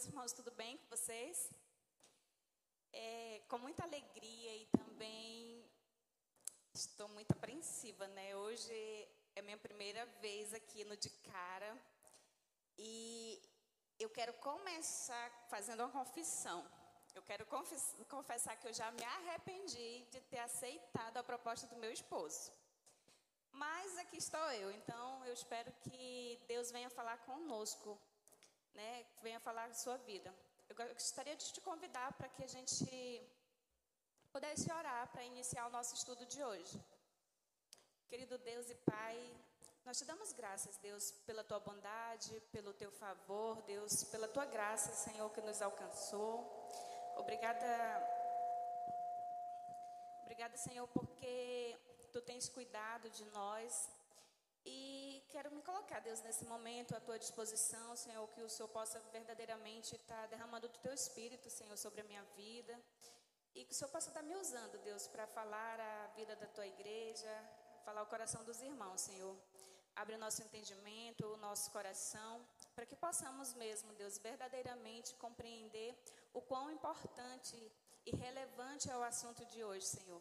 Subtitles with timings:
[0.00, 1.50] meus irmãos, tudo bem com vocês?
[2.90, 5.62] É, com muita alegria e também
[6.72, 8.34] estou muito apreensiva, né?
[8.34, 8.72] Hoje
[9.36, 11.76] é minha primeira vez aqui no De Cara
[12.78, 13.42] e
[13.98, 16.66] eu quero começar fazendo uma confissão.
[17.14, 17.44] Eu quero
[18.08, 22.50] confessar que eu já me arrependi de ter aceitado a proposta do meu esposo.
[23.52, 28.00] Mas aqui estou eu, então eu espero que Deus venha falar conosco
[28.74, 30.34] né, venha falar da sua vida.
[30.68, 32.86] Eu gostaria de te convidar para que a gente
[34.32, 36.80] pudesse orar para iniciar o nosso estudo de hoje.
[38.08, 39.16] Querido Deus e Pai,
[39.84, 44.92] nós te damos graças, Deus, pela tua bondade, pelo teu favor, Deus, pela tua graça,
[44.92, 46.32] Senhor, que nos alcançou.
[47.16, 47.66] Obrigada,
[50.22, 51.76] obrigada, Senhor, porque
[52.12, 53.90] tu tens cuidado de nós,
[54.64, 54.99] e
[55.30, 59.94] quero me colocar, Deus, nesse momento à tua disposição, Senhor, que o Senhor possa verdadeiramente
[59.94, 62.74] estar derramando do teu espírito, Senhor, sobre a minha vida.
[63.54, 66.66] E que o Senhor possa estar me usando, Deus, para falar a vida da tua
[66.66, 67.32] igreja,
[67.84, 69.36] falar o coração dos irmãos, Senhor.
[69.94, 75.96] Abre o nosso entendimento, o nosso coração, para que possamos mesmo, Deus, verdadeiramente compreender
[76.32, 77.56] o quão importante
[78.04, 80.20] e relevante é o assunto de hoje, Senhor.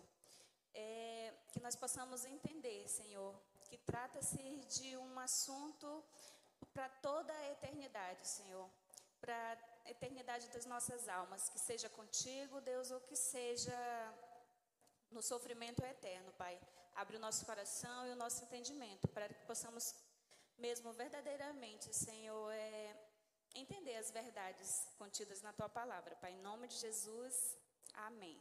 [0.73, 3.33] É, que nós possamos entender, Senhor,
[3.69, 4.43] que trata-se
[4.75, 5.87] de um assunto
[6.73, 8.67] para toda a eternidade, Senhor.
[9.21, 11.49] Para a eternidade das nossas almas.
[11.49, 13.79] Que seja contigo, Deus, ou que seja
[15.11, 16.59] no sofrimento eterno, Pai.
[16.95, 19.95] Abre o nosso coração e o nosso entendimento para que possamos,
[20.57, 22.95] mesmo verdadeiramente, Senhor, é,
[23.55, 26.31] entender as verdades contidas na tua palavra, Pai.
[26.33, 27.57] Em nome de Jesus,
[27.93, 28.37] amém.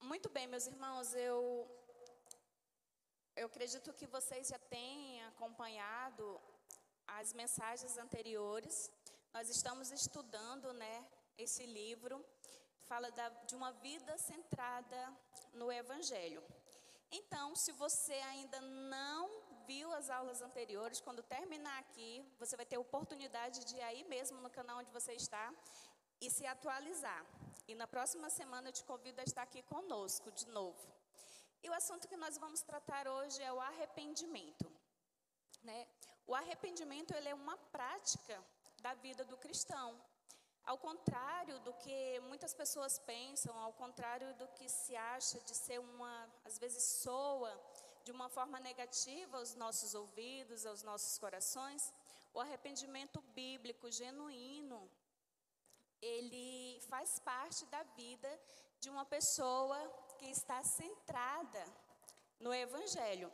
[0.00, 1.68] Muito bem, meus irmãos, eu
[3.36, 6.40] eu acredito que vocês já têm acompanhado
[7.06, 8.90] as mensagens anteriores.
[9.34, 11.06] Nós estamos estudando, né,
[11.36, 12.24] esse livro
[12.86, 15.12] fala da, de uma vida centrada
[15.52, 16.42] no Evangelho.
[17.10, 19.28] Então, se você ainda não
[19.66, 24.40] viu as aulas anteriores, quando terminar aqui, você vai ter oportunidade de ir aí mesmo
[24.40, 25.52] no canal onde você está
[26.20, 27.24] e se atualizar.
[27.68, 30.95] E na próxima semana eu te convido a estar aqui conosco de novo.
[31.66, 34.66] E o assunto que nós vamos tratar hoje é o arrependimento.
[35.64, 35.78] Né?
[36.24, 38.36] O arrependimento ele é uma prática
[38.78, 40.00] da vida do cristão.
[40.64, 45.80] Ao contrário do que muitas pessoas pensam, ao contrário do que se acha de ser
[45.80, 47.52] uma, às vezes soa
[48.04, 51.92] de uma forma negativa aos nossos ouvidos, aos nossos corações,
[52.32, 54.88] o arrependimento bíblico genuíno,
[56.00, 58.30] ele faz parte da vida
[58.78, 59.78] de uma pessoa
[60.18, 61.64] que está centrada
[62.40, 63.32] no Evangelho.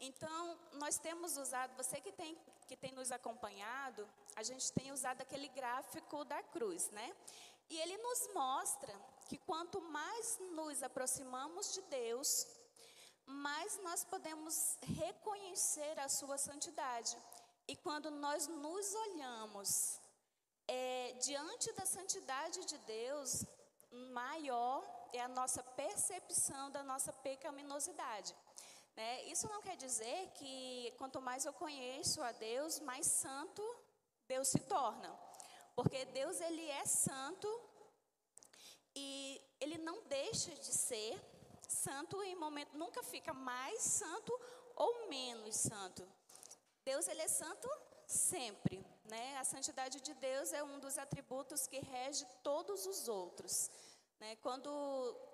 [0.00, 5.20] Então, nós temos usado, você que tem, que tem nos acompanhado, a gente tem usado
[5.22, 7.16] aquele gráfico da cruz, né?
[7.68, 8.94] E ele nos mostra
[9.28, 12.46] que quanto mais nos aproximamos de Deus,
[13.26, 17.16] mais nós podemos reconhecer a sua santidade.
[17.66, 20.00] E quando nós nos olhamos
[20.66, 23.44] é, diante da santidade de Deus,
[24.12, 24.82] maior
[25.12, 28.34] é a nossa percepção da nossa pecaminosidade.
[28.96, 29.22] Né?
[29.24, 33.62] Isso não quer dizer que quanto mais eu conheço a Deus, mais santo
[34.26, 35.10] Deus se torna.
[35.74, 37.48] Porque Deus ele é santo
[38.94, 41.18] e ele não deixa de ser
[41.68, 44.32] santo em momento, nunca fica mais santo
[44.74, 46.06] ou menos santo.
[46.84, 47.68] Deus ele é santo
[48.06, 49.36] sempre, né?
[49.36, 53.70] A santidade de Deus é um dos atributos que rege todos os outros.
[54.20, 54.36] Né?
[54.36, 54.70] Quando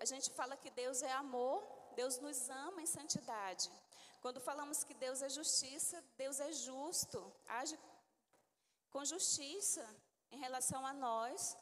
[0.00, 1.62] a gente fala que Deus é amor,
[1.95, 3.71] Deus nos ama em santidade.
[4.21, 7.78] Quando falamos que Deus é justiça, Deus é justo, age
[8.91, 9.84] com justiça
[10.31, 11.56] em relação a nós,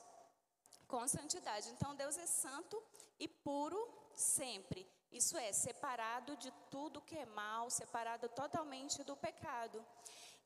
[0.86, 1.70] com santidade.
[1.70, 2.82] Então, Deus é santo
[3.18, 3.80] e puro
[4.14, 4.86] sempre.
[5.10, 9.84] Isso é, separado de tudo que é mal, separado totalmente do pecado.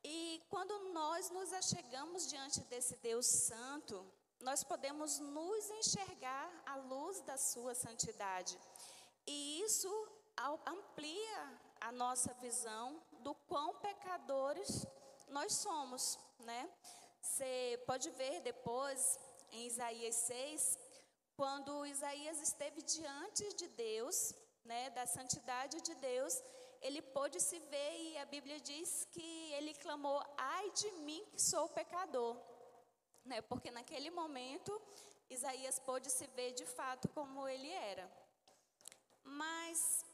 [0.02, 4.04] E quando nós nos achegamos diante desse Deus santo,
[4.40, 8.58] nós podemos nos enxergar à luz da sua santidade.
[9.26, 9.90] E isso
[10.66, 14.86] amplia a nossa visão do quão pecadores
[15.28, 16.70] nós somos, né?
[17.20, 19.18] Você pode ver depois
[19.50, 20.78] em Isaías 6,
[21.36, 24.34] quando Isaías esteve diante de Deus,
[24.64, 26.42] né, da santidade de Deus,
[26.80, 31.40] ele pôde se ver e a Bíblia diz que ele clamou: "Ai de mim que
[31.40, 32.36] sou pecador"
[33.26, 33.40] né?
[33.42, 34.80] Porque naquele momento
[35.28, 38.10] Isaías pôde se ver de fato como ele era.
[39.24, 40.04] Mas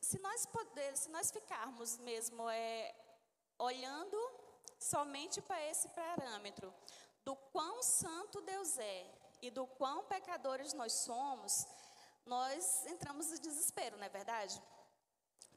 [0.00, 2.94] se nós poder, se nós ficarmos mesmo é,
[3.58, 4.18] olhando
[4.78, 6.72] somente para esse parâmetro
[7.24, 9.10] do quão santo Deus é
[9.40, 11.66] e do quão pecadores nós somos,
[12.26, 14.62] nós entramos em desespero, não é verdade?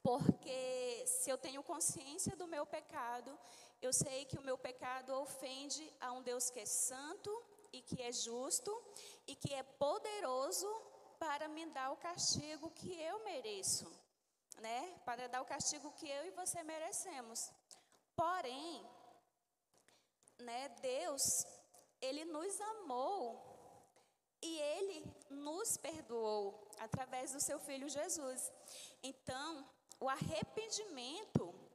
[0.03, 3.38] Porque se eu tenho consciência do meu pecado,
[3.81, 7.31] eu sei que o meu pecado ofende a um Deus que é santo
[7.71, 8.71] e que é justo
[9.27, 10.68] e que é poderoso
[11.19, 13.91] para me dar o castigo que eu mereço,
[14.59, 15.00] né?
[15.06, 17.51] Para dar o castigo que eu e você merecemos.
[18.15, 18.85] Porém,
[20.39, 21.45] né, Deus,
[22.01, 23.47] ele nos amou
[24.41, 28.51] e ele nos perdoou através do seu filho Jesus.
[29.01, 29.68] Então,
[30.00, 31.66] o arrependimento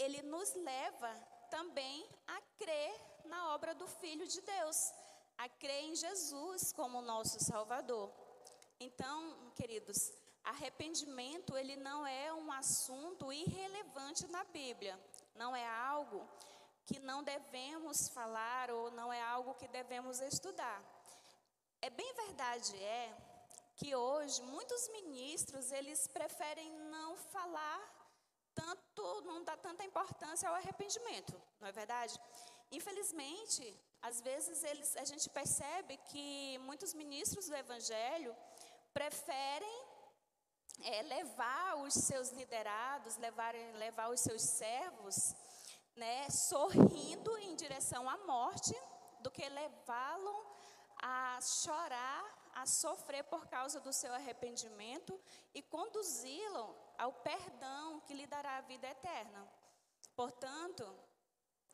[0.00, 1.12] ele nos leva
[1.50, 2.94] também a crer
[3.24, 4.92] na obra do filho de Deus,
[5.36, 8.10] a crer em Jesus como nosso Salvador.
[8.78, 10.12] Então, queridos,
[10.42, 14.98] arrependimento ele não é um assunto irrelevante na Bíblia,
[15.34, 16.26] não é algo
[16.86, 20.82] que não devemos falar ou não é algo que devemos estudar.
[21.82, 23.14] É bem verdade é
[23.76, 27.80] que hoje muitos ministros eles preferem não falar
[28.54, 28.82] tanto,
[29.24, 32.18] não dá tanta importância ao arrependimento, não é verdade?
[32.70, 38.34] Infelizmente, às vezes eles, a gente percebe que muitos ministros do Evangelho
[38.92, 39.86] preferem
[40.82, 45.34] é, levar os seus liderados, levar, levar os seus servos,
[45.96, 48.74] né, sorrindo em direção à morte,
[49.20, 50.46] do que levá-lo
[51.02, 55.18] a chorar, a sofrer por causa do seu arrependimento
[55.54, 59.40] e conduzi-lo ao perdão que lhe dará a vida eterna.
[60.14, 60.84] Portanto,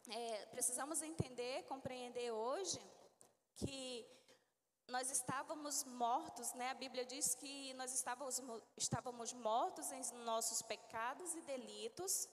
[0.08, 2.81] é, precisamos entender, compreender hoje
[3.56, 4.06] que
[4.87, 6.70] nós estávamos mortos, né?
[6.70, 8.40] A Bíblia diz que nós estávamos,
[8.76, 12.29] estávamos mortos em nossos pecados e delitos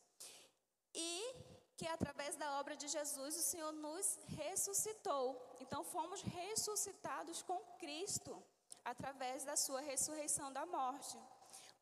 [0.93, 1.35] e
[1.75, 5.25] que através da obra de Jesus o Senhor nos ressuscitou.
[5.59, 8.31] Então fomos ressuscitados com Cristo
[8.85, 11.17] através da sua ressurreição da morte.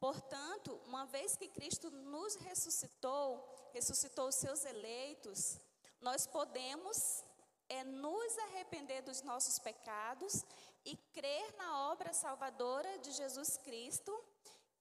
[0.01, 5.59] Portanto, uma vez que Cristo nos ressuscitou, ressuscitou os seus eleitos,
[6.01, 7.23] nós podemos
[7.69, 10.43] é nos arrepender dos nossos pecados
[10.83, 14.11] e crer na obra salvadora de Jesus Cristo,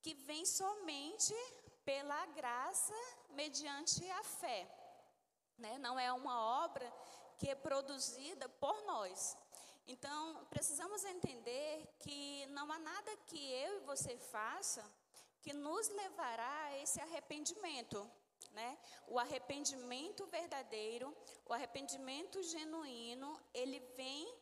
[0.00, 1.34] que vem somente
[1.84, 2.94] pela graça
[3.28, 4.66] mediante a fé.
[5.58, 5.76] Né?
[5.78, 6.90] Não é uma obra
[7.38, 9.36] que é produzida por nós.
[9.86, 14.82] Então, precisamos entender que não há nada que eu e você faça
[15.42, 18.10] que nos levará a esse arrependimento
[18.52, 18.78] né?
[19.06, 21.16] O arrependimento verdadeiro,
[21.46, 24.32] o arrependimento genuíno, ele vem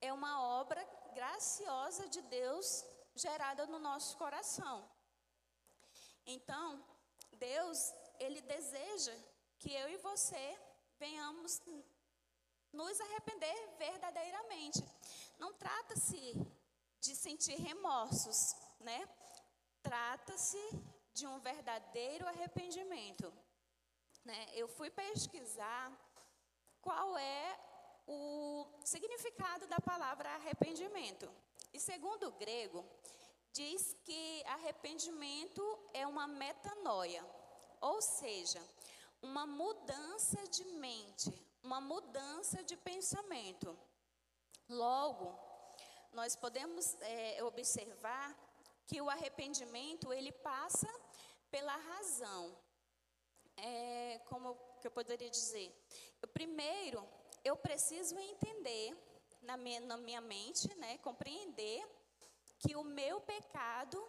[0.00, 2.84] é uma obra graciosa de Deus
[3.14, 4.88] gerada no nosso coração.
[6.24, 6.84] Então,
[7.32, 9.16] Deus, ele deseja
[9.58, 10.58] que eu e você
[10.98, 11.60] venhamos
[12.72, 14.84] nos arrepender verdadeiramente.
[15.38, 16.34] Não trata-se
[17.00, 19.08] de sentir remorsos, né?
[19.82, 20.62] Trata-se
[21.12, 23.32] de um verdadeiro arrependimento.
[24.24, 24.48] Né?
[24.54, 25.92] Eu fui pesquisar
[26.80, 27.58] qual é
[28.06, 31.30] o significado da palavra arrependimento.
[31.72, 32.84] E segundo o grego,
[33.52, 37.24] diz que arrependimento é uma metanoia,
[37.80, 38.62] ou seja,
[39.20, 43.78] uma mudança de mente, uma mudança de pensamento.
[44.68, 45.38] Logo,
[46.12, 48.36] nós podemos é, observar
[48.88, 50.88] que o arrependimento ele passa
[51.50, 52.56] pela razão.
[53.56, 55.70] É, como que eu poderia dizer?
[56.22, 57.06] Eu, primeiro,
[57.44, 58.96] eu preciso entender
[59.42, 61.86] na minha, na minha mente, né, compreender
[62.58, 64.02] que o meu pecado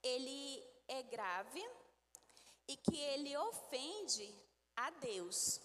[0.00, 1.68] ele é grave
[2.68, 4.32] e que ele ofende
[4.76, 5.60] a Deus.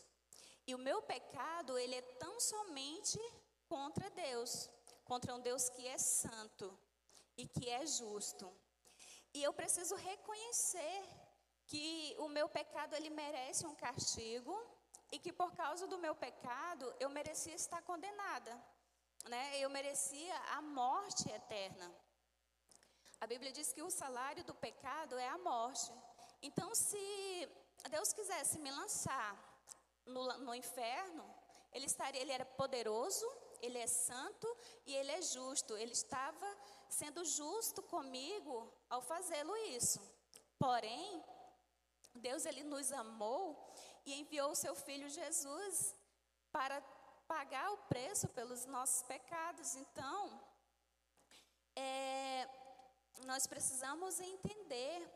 [0.66, 3.20] E o meu pecado ele é tão somente
[3.70, 4.70] contra Deus,
[5.04, 6.76] contra um Deus que é santo
[7.38, 8.52] e que é justo.
[9.34, 11.04] E eu preciso reconhecer
[11.68, 14.56] que o meu pecado ele merece um castigo
[15.12, 18.54] e que por causa do meu pecado eu merecia estar condenada,
[19.26, 19.60] né?
[19.60, 21.92] Eu merecia a morte eterna.
[23.20, 25.92] A Bíblia diz que o salário do pecado é a morte.
[26.42, 27.50] Então, se
[27.90, 29.32] Deus quisesse me lançar
[30.06, 31.26] no, no inferno,
[31.74, 33.26] ele estaria, ele era poderoso,
[33.62, 34.48] ele é santo
[34.86, 35.76] e ele é justo.
[35.78, 36.48] Ele estava
[36.90, 40.00] sendo justo comigo ao fazê-lo isso.
[40.58, 41.24] Porém,
[42.16, 43.74] Deus ele nos amou
[44.06, 45.96] e enviou o seu filho Jesus
[46.52, 46.82] para
[47.28, 49.76] pagar o preço pelos nossos pecados.
[49.76, 50.40] Então,
[51.76, 52.48] é,
[53.26, 55.12] nós precisamos entender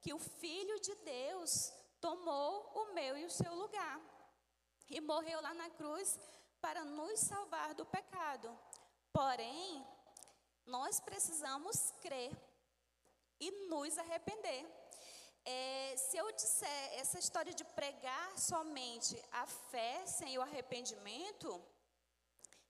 [0.00, 4.00] que o Filho de Deus tomou o meu e o seu lugar.
[4.90, 6.20] e morreu lá na cruz
[6.60, 8.56] para nos salvar do pecado.
[9.12, 9.84] Porém,
[10.66, 12.32] nós precisamos crer
[13.40, 14.66] e nos arrepender.
[15.44, 21.62] É, se eu disser essa história de pregar somente a fé sem o arrependimento,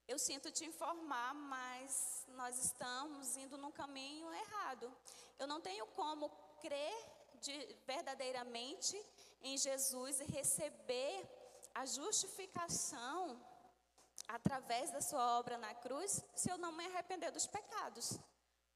[0.09, 4.93] eu sinto te informar, mas nós estamos indo num caminho errado.
[5.39, 6.29] Eu não tenho como
[6.61, 6.95] crer
[7.41, 9.01] de, verdadeiramente
[9.41, 11.27] em Jesus e receber
[11.75, 13.41] a justificação
[14.35, 18.19] através da sua obra na cruz se eu não me arrepender dos pecados.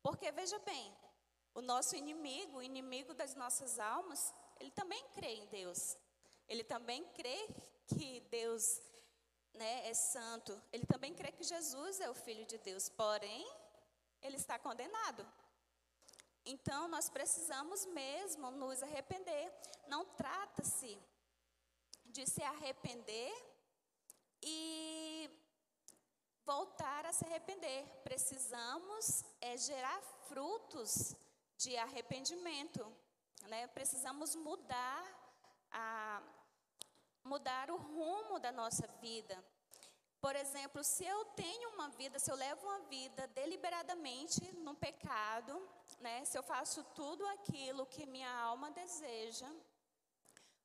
[0.00, 0.96] Porque veja bem,
[1.52, 5.96] o nosso inimigo, o inimigo das nossas almas, ele também crê em Deus.
[6.48, 7.38] Ele também crê
[7.88, 8.62] que Deus
[9.52, 10.62] né, é santo.
[10.72, 12.88] Ele também crê que Jesus é o Filho de Deus.
[12.88, 13.44] Porém,
[14.22, 15.26] ele está condenado.
[16.46, 19.52] Então, nós precisamos mesmo nos arrepender.
[19.88, 20.96] Não trata-se
[22.06, 23.34] de se arrepender
[24.42, 25.07] e
[26.48, 27.84] voltar a se arrepender.
[28.02, 31.14] Precisamos é, gerar frutos
[31.58, 32.82] de arrependimento,
[33.52, 33.66] né?
[33.78, 35.04] Precisamos mudar
[35.70, 36.22] a
[37.22, 39.36] mudar o rumo da nossa vida.
[40.22, 45.52] Por exemplo, se eu tenho uma vida, se eu levo uma vida deliberadamente no pecado,
[46.00, 46.24] né?
[46.24, 49.50] Se eu faço tudo aquilo que minha alma deseja,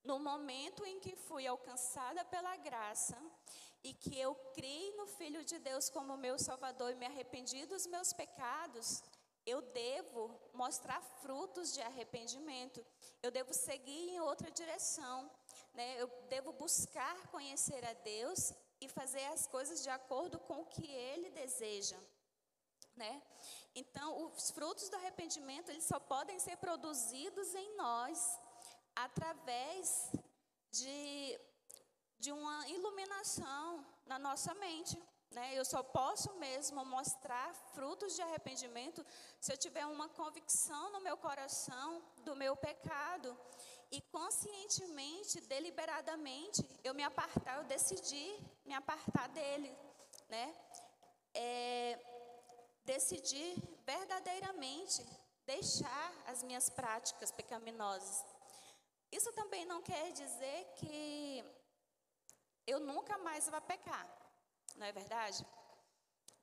[0.01, 3.17] no momento em que fui alcançada pela graça
[3.83, 7.85] e que eu criei no Filho de Deus como meu Salvador e me arrependi dos
[7.85, 9.03] meus pecados,
[9.45, 12.85] eu devo mostrar frutos de arrependimento.
[13.21, 15.29] Eu devo seguir em outra direção.
[15.73, 16.01] Né?
[16.01, 20.89] Eu devo buscar conhecer a Deus e fazer as coisas de acordo com o que
[20.89, 21.97] Ele deseja.
[22.95, 23.21] Né?
[23.75, 28.39] Então, os frutos do arrependimento eles só podem ser produzidos em nós
[28.95, 30.11] através
[30.71, 31.39] de,
[32.19, 35.01] de uma iluminação na nossa mente.
[35.31, 35.57] Né?
[35.57, 39.05] Eu só posso mesmo mostrar frutos de arrependimento
[39.39, 43.35] se eu tiver uma convicção no meu coração do meu pecado
[43.91, 49.75] e conscientemente, deliberadamente, eu me apartar, eu decidi me apartar dele,
[50.29, 50.55] né?
[51.35, 51.99] É,
[52.85, 53.55] decidir
[53.85, 55.05] verdadeiramente
[55.45, 58.23] deixar as minhas práticas pecaminosas.
[59.11, 61.43] Isso também não quer dizer que
[62.65, 64.07] eu nunca mais vá pecar
[64.75, 65.45] não é verdade?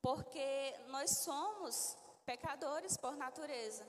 [0.00, 3.86] Porque nós somos pecadores por natureza.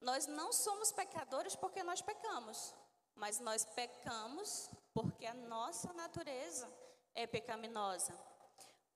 [0.00, 2.74] Nós não somos pecadores porque nós pecamos,
[3.14, 6.70] mas nós pecamos porque a nossa natureza
[7.14, 8.14] é pecaminosa.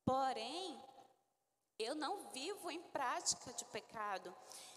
[0.05, 0.83] Porém,
[1.79, 4.35] eu não vivo em prática de pecado.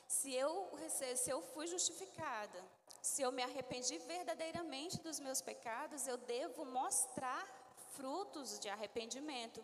[0.08, 2.64] Se eu, se eu fui justificada,
[3.02, 7.61] se eu me arrependi verdadeiramente dos meus pecados, eu devo mostrar
[7.96, 9.64] frutos de arrependimento.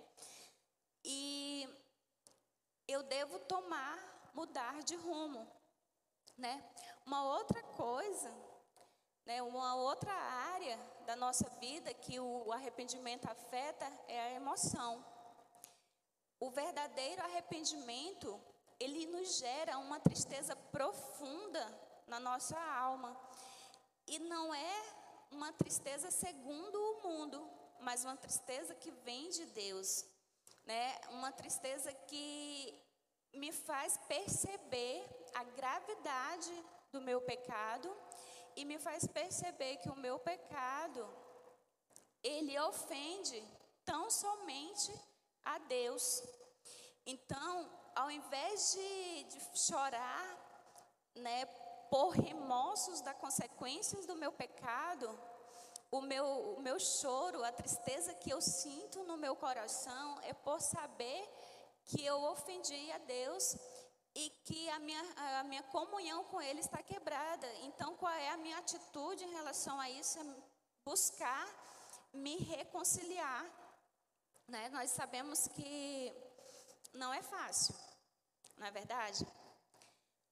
[1.03, 1.67] E
[2.87, 5.47] eu devo tomar, mudar de rumo,
[6.37, 6.63] né?
[7.05, 8.33] Uma outra coisa,
[9.25, 15.05] né, uma outra área da nossa vida que o arrependimento afeta é a emoção.
[16.39, 18.39] O verdadeiro arrependimento,
[18.79, 21.63] ele nos gera uma tristeza profunda
[22.07, 23.19] na nossa alma.
[24.07, 24.83] E não é
[25.31, 27.49] uma tristeza segundo o mundo,
[27.81, 30.05] mas uma tristeza que vem de Deus,
[30.65, 30.95] né?
[31.11, 32.83] Uma tristeza que
[33.33, 36.53] me faz perceber a gravidade
[36.91, 37.95] do meu pecado
[38.55, 41.07] e me faz perceber que o meu pecado
[42.23, 43.41] ele ofende
[43.85, 44.91] tão somente
[45.45, 46.23] a Deus.
[47.05, 50.27] Então, ao invés de, de chorar,
[51.15, 51.45] né,
[51.89, 55.07] por remorsos das consequências do meu pecado,
[55.89, 56.25] o meu,
[56.57, 61.27] o meu choro, a tristeza que eu sinto no meu coração é por saber
[61.85, 63.55] que eu ofendi a Deus
[64.13, 65.03] e que a minha,
[65.39, 67.47] a minha comunhão com Ele está quebrada.
[67.63, 70.19] Então, qual é a minha atitude em relação a isso?
[70.19, 70.25] É
[70.83, 71.47] buscar
[72.13, 73.45] me reconciliar.
[74.47, 74.69] Né?
[74.69, 76.13] Nós sabemos que
[76.93, 77.75] não é fácil,
[78.57, 79.25] não é verdade?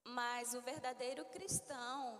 [0.03, 2.19] Mas o verdadeiro cristão,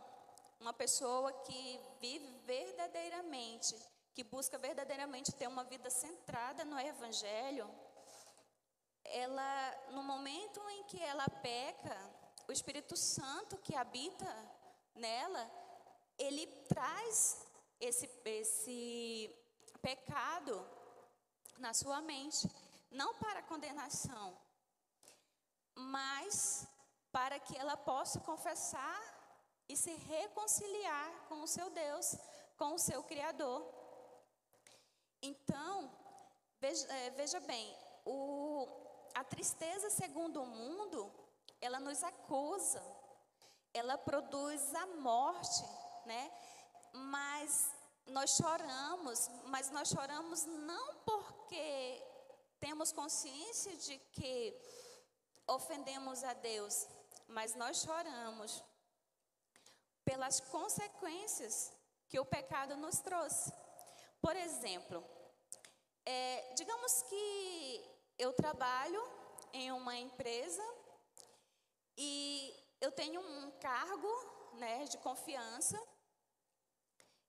[0.60, 3.76] uma pessoa que vive verdadeiramente,
[4.14, 7.70] que busca verdadeiramente ter uma vida centrada no Evangelho,
[9.04, 11.98] ela, no momento em que ela peca,
[12.48, 14.32] o Espírito Santo que habita
[14.96, 15.52] nela,
[16.18, 17.46] ele traz
[17.80, 19.36] esse, esse
[19.82, 20.66] pecado
[21.58, 22.50] na sua mente,
[22.92, 24.38] não para condenação,
[25.76, 26.68] mas
[27.12, 29.15] para que ela possa confessar
[29.68, 32.16] e se reconciliar com o seu Deus,
[32.58, 33.66] com o seu Criador.
[35.22, 35.92] Então,
[36.60, 38.68] veja, é, veja bem, o,
[39.16, 41.12] a tristeza segundo o mundo,
[41.60, 42.84] ela nos acusa,
[43.74, 45.64] ela produz a morte,
[46.06, 46.32] né?
[46.94, 47.70] Mas
[48.08, 52.04] nós choramos, mas nós choramos não porque
[52.60, 54.56] temos consciência de que
[55.48, 56.88] ofendemos a Deus,
[57.28, 58.64] mas nós choramos
[60.06, 61.74] pelas consequências
[62.08, 63.52] que o pecado nos trouxe.
[64.22, 65.04] Por exemplo,
[66.06, 67.84] é, digamos que
[68.18, 69.02] eu trabalho
[69.52, 70.64] em uma empresa
[71.98, 74.08] e eu tenho um cargo
[74.54, 75.82] né, de confiança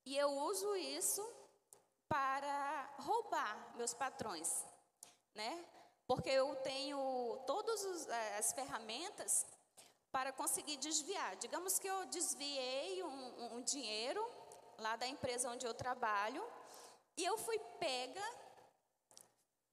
[0.04, 1.22] e eu uso isso
[2.08, 4.64] para roubar meus patrões,
[5.34, 5.64] né?
[6.06, 9.44] Porque eu tenho todas as ferramentas
[10.10, 11.36] para conseguir desviar.
[11.36, 14.24] Digamos que eu desviei um, um dinheiro
[14.78, 16.44] lá da empresa onde eu trabalho
[17.16, 18.24] e eu fui pega,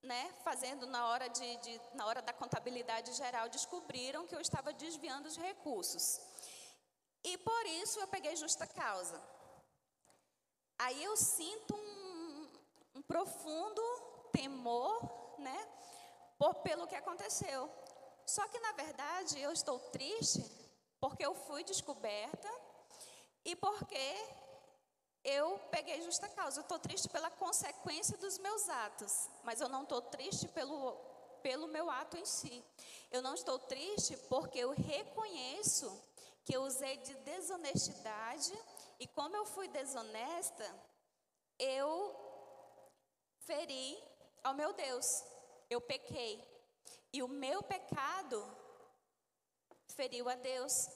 [0.02, 4.72] né, fazendo na hora de, de, na hora da contabilidade geral descobriram que eu estava
[4.72, 6.20] desviando os recursos
[7.24, 9.18] e por isso eu peguei justa causa.
[10.78, 12.48] Aí eu sinto um,
[12.96, 13.82] um profundo
[14.30, 15.00] temor,
[15.38, 15.68] né,
[16.38, 17.70] por, pelo que aconteceu.
[18.26, 20.42] Só que na verdade eu estou triste
[21.00, 22.50] porque eu fui descoberta
[23.44, 24.16] e porque
[25.22, 26.60] eu peguei justa causa.
[26.60, 30.92] Eu estou triste pela consequência dos meus atos, mas eu não estou triste pelo,
[31.42, 32.64] pelo meu ato em si.
[33.10, 36.02] Eu não estou triste porque eu reconheço
[36.44, 38.52] que eu usei de desonestidade
[38.98, 40.64] e como eu fui desonesta,
[41.58, 42.14] eu
[43.40, 43.98] feri
[44.42, 45.24] ao meu Deus,
[45.70, 46.53] eu pequei.
[47.14, 48.44] E o meu pecado
[49.86, 50.88] feriu a Deus,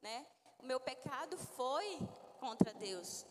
[0.00, 0.26] né?
[0.58, 1.98] O meu pecado foi
[2.40, 3.26] contra Deus.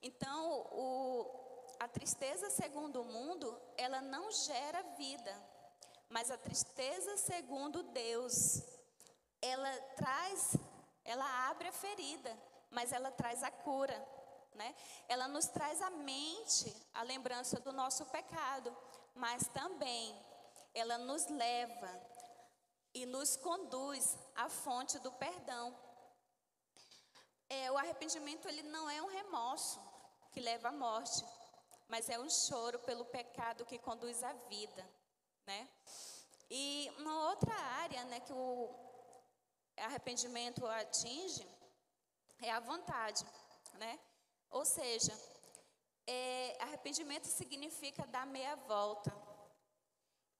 [0.00, 5.34] Então, o, a tristeza segundo o mundo, ela não gera vida,
[6.08, 8.62] mas a tristeza segundo Deus,
[9.42, 10.56] ela traz,
[11.04, 12.32] ela abre a ferida,
[12.70, 13.98] mas ela traz a cura,
[14.54, 14.76] né?
[15.08, 18.72] Ela nos traz à mente a lembrança do nosso pecado,
[19.12, 20.29] mas também
[20.74, 21.90] ela nos leva
[22.94, 25.76] e nos conduz à fonte do perdão.
[27.48, 29.80] É, o arrependimento ele não é um remorso
[30.32, 31.24] que leva à morte,
[31.88, 34.88] mas é um choro pelo pecado que conduz à vida,
[35.46, 35.68] né?
[36.48, 38.68] E uma outra área, né, que o
[39.76, 41.46] arrependimento atinge
[42.40, 43.24] é a vontade,
[43.74, 43.98] né?
[44.50, 45.12] Ou seja,
[46.06, 49.12] é, arrependimento significa dar meia volta,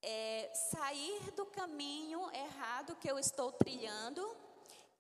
[0.03, 4.37] é, sair do caminho errado que eu estou trilhando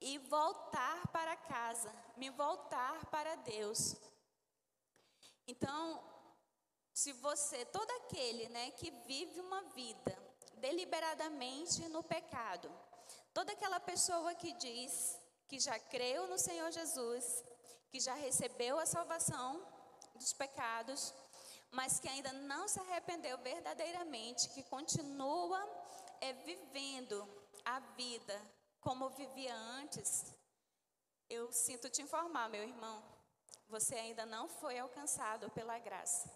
[0.00, 3.96] e voltar para casa, me voltar para Deus.
[5.46, 6.02] Então,
[6.92, 10.16] se você, todo aquele né, que vive uma vida
[10.56, 12.70] deliberadamente no pecado,
[13.32, 17.44] toda aquela pessoa que diz que já creu no Senhor Jesus,
[17.90, 19.66] que já recebeu a salvação
[20.14, 21.12] dos pecados,
[21.70, 25.60] mas que ainda não se arrependeu verdadeiramente, que continua
[26.20, 27.26] é, vivendo
[27.64, 28.40] a vida
[28.80, 30.34] como vivia antes,
[31.28, 33.02] eu sinto te informar, meu irmão,
[33.68, 36.28] você ainda não foi alcançado pela graça.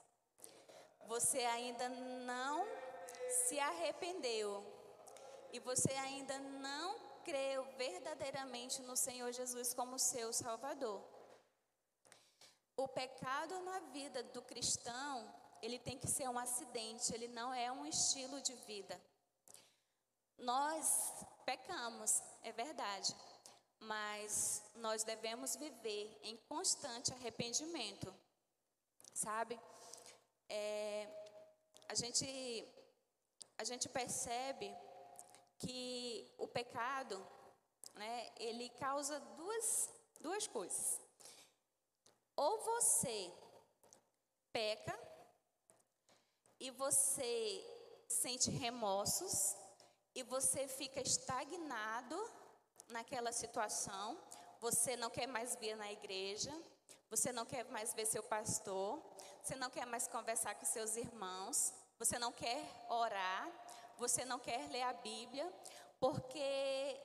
[1.07, 2.65] Você ainda não
[3.47, 4.65] se arrependeu.
[5.53, 11.03] E você ainda não creu verdadeiramente no Senhor Jesus como seu Salvador.
[12.77, 15.33] O pecado na vida do cristão,
[15.63, 19.01] ele tem que ser um acidente, ele não é um estilo de vida.
[20.39, 23.15] Nós pecamos, é verdade,
[23.79, 28.13] mas nós devemos viver em constante arrependimento,
[29.13, 29.61] sabe?
[30.49, 31.09] É,
[31.89, 32.27] a gente
[33.57, 34.75] a gente percebe
[35.59, 37.25] que o pecado,
[37.95, 41.01] né, ele causa duas, duas coisas.
[42.37, 43.33] Ou você
[44.53, 44.99] peca
[46.59, 47.65] e você
[48.09, 49.57] sente remorsos
[50.15, 52.19] e você fica estagnado
[52.89, 54.19] naquela situação,
[54.61, 56.53] você não quer mais vir na igreja,
[57.11, 59.03] você não quer mais ver seu pastor,
[59.43, 63.51] você não quer mais conversar com seus irmãos, você não quer orar,
[63.97, 65.53] você não quer ler a Bíblia,
[66.01, 67.01] porque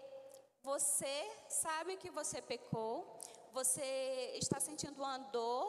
[0.62, 3.20] você sabe que você pecou,
[3.52, 5.68] você está sentindo uma dor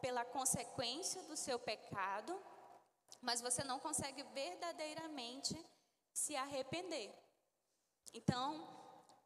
[0.00, 2.38] pela consequência do seu pecado,
[3.20, 5.56] mas você não consegue verdadeiramente
[6.12, 7.12] se arrepender.
[8.12, 8.66] Então,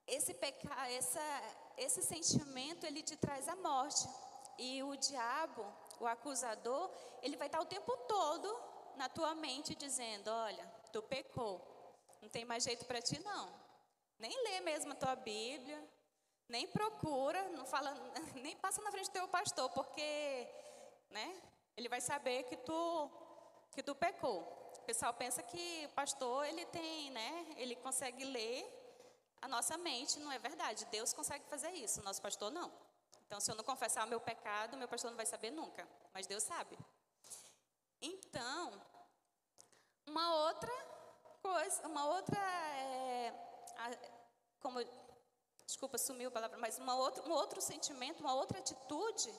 [0.07, 1.20] esse pecado, essa,
[1.76, 4.09] esse sentimento, ele te traz a morte.
[4.59, 5.64] E o diabo,
[5.98, 6.90] o acusador,
[7.22, 8.48] ele vai estar o tempo todo
[8.96, 11.61] na tua mente dizendo: olha, tu pecou,
[12.20, 13.53] não tem mais jeito para ti não.
[14.18, 15.83] Nem lê mesmo a tua Bíblia,
[16.51, 17.95] nem procura, não fala,
[18.35, 20.49] nem passa na frente do teu pastor, porque,
[21.09, 21.41] né?
[21.77, 23.11] Ele vai saber que tu
[23.73, 24.41] que tu pecou.
[24.79, 27.55] O pessoal pensa que o pastor ele tem, né?
[27.57, 28.61] Ele consegue ler
[29.41, 30.85] a nossa mente, não é verdade?
[30.87, 32.71] Deus consegue fazer isso, nosso pastor não.
[33.27, 36.27] Então, se eu não confessar o meu pecado, meu pastor não vai saber nunca, mas
[36.27, 36.77] Deus sabe.
[38.03, 38.73] Então,
[40.05, 40.73] uma outra
[41.41, 43.29] coisa, uma outra, é,
[43.79, 43.91] a,
[44.61, 44.81] como,
[45.70, 49.33] desculpa, sumiu a palavra, mas uma outra, um outro sentimento, uma outra atitude,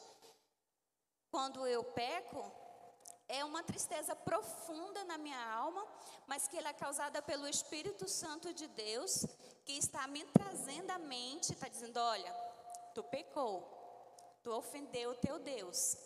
[1.29, 2.49] quando eu peco,
[3.27, 5.85] é uma tristeza profunda na minha alma,
[6.25, 9.25] mas que ela é causada pelo Espírito Santo de Deus,
[9.65, 12.33] que está me trazendo à mente, está dizendo: olha,
[12.95, 13.55] tu pecou,
[14.41, 15.97] tu ofendeu o teu Deus.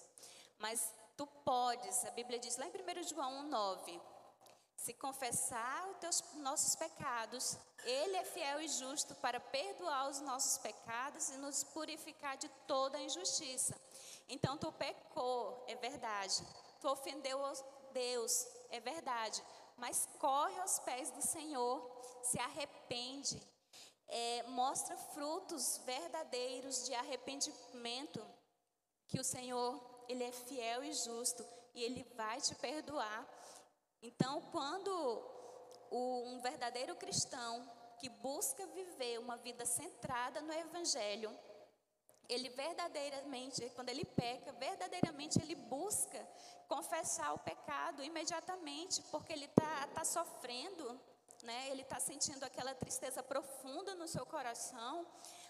[0.57, 4.01] Mas tu podes, a Bíblia diz lá em 1 João 9,
[4.85, 10.59] se confessar os teus, nossos pecados, Ele é fiel e justo para perdoar os nossos
[10.59, 13.75] pecados e nos purificar de toda injustiça.
[14.29, 16.45] Então tu pecou, é verdade.
[16.79, 17.39] Tu ofendeu
[17.93, 19.43] Deus, é verdade.
[19.75, 21.75] Mas corre aos pés do Senhor,
[22.21, 23.41] se arrepende,
[24.07, 28.23] é, mostra frutos verdadeiros de arrependimento,
[29.07, 31.43] que o Senhor, Ele é fiel e justo
[31.73, 33.27] e Ele vai te perdoar.
[34.07, 34.89] Então, quando
[35.89, 37.53] o, um verdadeiro cristão
[37.99, 41.31] que busca viver uma vida centrada no Evangelho,
[42.27, 46.19] ele verdadeiramente, quando ele peca, verdadeiramente ele busca
[46.67, 50.99] confessar o pecado imediatamente, porque ele está tá sofrendo
[51.45, 51.69] né?
[51.69, 55.05] Ele está sentindo aquela tristeza profunda no seu coração,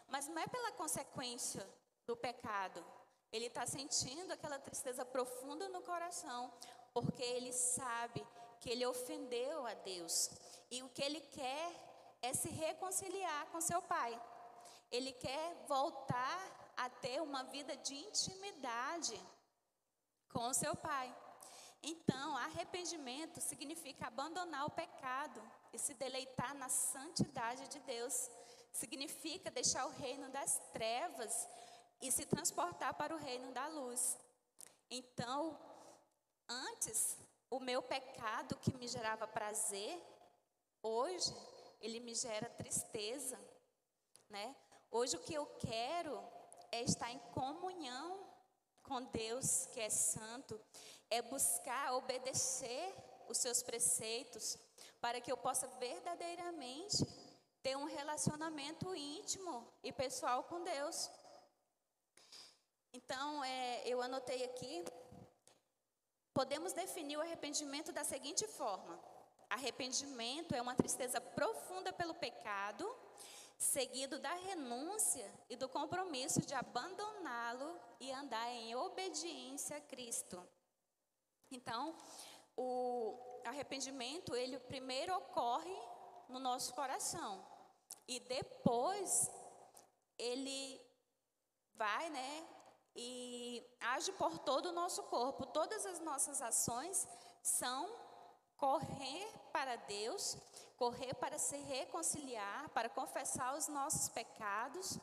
[0.08, 1.65] mas não é pela consequência
[2.06, 2.86] do pecado.
[3.32, 6.54] Ele está sentindo aquela tristeza profunda no coração,
[6.94, 8.26] porque ele sabe
[8.60, 10.30] que ele ofendeu a Deus.
[10.72, 11.72] E o que ele quer
[12.22, 14.20] é se reconciliar com seu pai.
[14.91, 19.20] Ele quer voltar a ter uma vida de intimidade
[20.30, 21.15] com seu pai.
[21.82, 25.41] Então, arrependimento significa abandonar o pecado
[25.72, 28.30] e se deleitar na santidade de Deus.
[28.72, 31.48] Significa deixar o reino das trevas
[32.02, 34.18] e se transportar para o reino da luz.
[34.89, 35.58] Então,
[36.50, 37.18] antes,
[37.49, 40.01] o meu pecado que me gerava prazer,
[40.81, 41.34] hoje,
[41.79, 43.39] ele me gera tristeza,
[44.29, 44.55] né?
[44.91, 46.21] Hoje o que eu quero
[46.71, 48.19] é estar em comunhão
[48.84, 50.60] com Deus, que é santo,
[51.10, 52.93] é buscar obedecer
[53.27, 54.58] os seus preceitos,
[55.01, 57.05] para que eu possa verdadeiramente
[57.62, 61.10] ter um relacionamento íntimo e pessoal com Deus.
[62.93, 64.86] Então, é, eu anotei aqui,
[66.36, 69.00] podemos definir o arrependimento da seguinte forma:
[69.50, 72.86] arrependimento é uma tristeza profunda pelo pecado,
[73.58, 80.45] seguido da renúncia e do compromisso de abandoná-lo e andar em obediência a Cristo.
[81.50, 81.95] Então,
[82.58, 85.80] o arrependimento, ele primeiro ocorre
[86.28, 87.45] no nosso coração
[88.08, 89.32] e depois
[90.17, 90.82] ele
[91.76, 92.55] vai, né,
[92.95, 95.45] e age por todo o nosso corpo.
[95.45, 97.08] Todas as nossas ações
[97.43, 97.93] são
[98.58, 100.38] correr para Deus,
[100.77, 104.97] correr para se reconciliar, para confessar os nossos pecados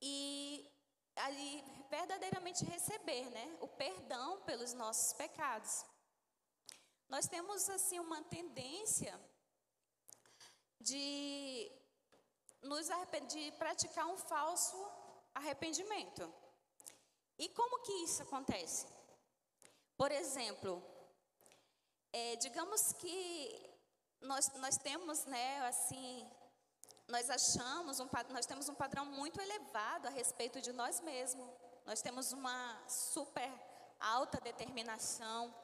[0.00, 0.68] e
[1.16, 5.84] ali verdadeiramente receber, né, o perdão pelos nossos pecados.
[7.08, 9.20] Nós temos assim uma tendência
[10.80, 11.70] de
[12.62, 12.88] nos
[13.28, 14.76] de praticar um falso
[15.34, 16.32] arrependimento.
[17.38, 18.86] E como que isso acontece?
[19.96, 20.82] Por exemplo,
[22.12, 23.72] é, digamos que
[24.20, 26.28] nós, nós temos, né, assim,
[27.08, 31.48] nós achamos, um, nós temos um padrão muito elevado a respeito de nós mesmos.
[31.84, 33.50] Nós temos uma super
[33.98, 35.54] alta determinação.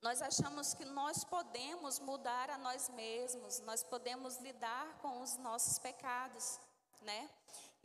[0.00, 5.78] Nós achamos que nós podemos mudar a nós mesmos, nós podemos lidar com os nossos
[5.78, 6.60] pecados,
[7.02, 7.30] né?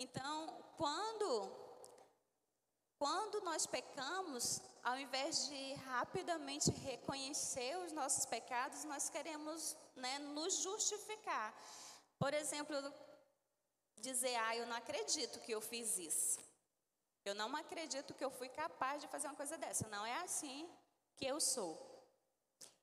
[0.03, 0.35] Então,
[0.77, 1.29] quando
[2.97, 10.61] quando nós pecamos, ao invés de rapidamente reconhecer os nossos pecados, nós queremos né, nos
[10.61, 11.49] justificar.
[12.19, 12.75] Por exemplo,
[13.97, 16.39] dizer, ah, eu não acredito que eu fiz isso.
[17.25, 19.87] Eu não acredito que eu fui capaz de fazer uma coisa dessa.
[19.87, 20.69] Não é assim
[21.15, 21.73] que eu sou.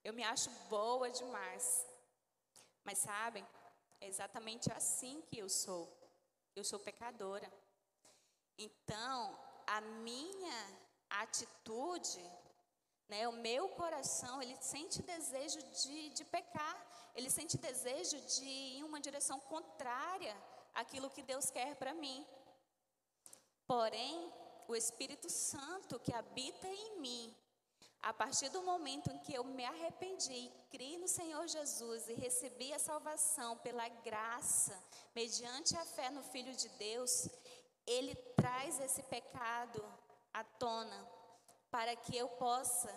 [0.02, 1.86] Eu me acho boa demais.
[2.84, 3.46] Mas sabem,
[4.00, 5.97] é exatamente assim que eu sou.
[6.58, 7.48] Eu sou pecadora.
[8.66, 10.60] Então, a minha
[11.08, 12.24] atitude,
[13.08, 16.76] né, o meu coração, ele sente desejo de, de pecar,
[17.14, 20.36] ele sente desejo de ir em uma direção contrária
[20.74, 22.26] àquilo que Deus quer para mim.
[23.64, 24.16] Porém,
[24.66, 27.36] o Espírito Santo que habita em mim,
[28.08, 32.72] a partir do momento em que eu me arrependi criei no Senhor Jesus e recebi
[32.72, 34.82] a salvação pela graça,
[35.14, 37.28] mediante a fé no Filho de Deus,
[37.86, 39.84] ele traz esse pecado
[40.32, 41.06] à tona
[41.70, 42.90] para que eu possa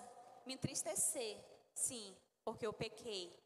[0.46, 1.38] me entristecer,
[1.74, 3.38] sim, porque eu pequei,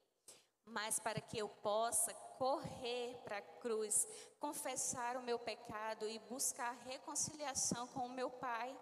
[0.66, 4.08] mas para que eu possa correr para a cruz,
[4.40, 8.80] confessar o meu pecado e buscar reconciliação com o meu Pai.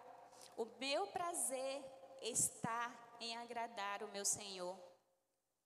[0.58, 1.82] O meu prazer
[2.24, 4.78] está em agradar o meu Senhor,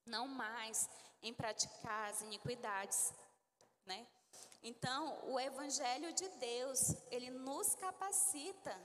[0.06, 0.90] não mais
[1.22, 3.14] em praticar as iniquidades,
[3.86, 4.08] né?
[4.62, 8.76] Então, o evangelho de Deus, ele nos capacita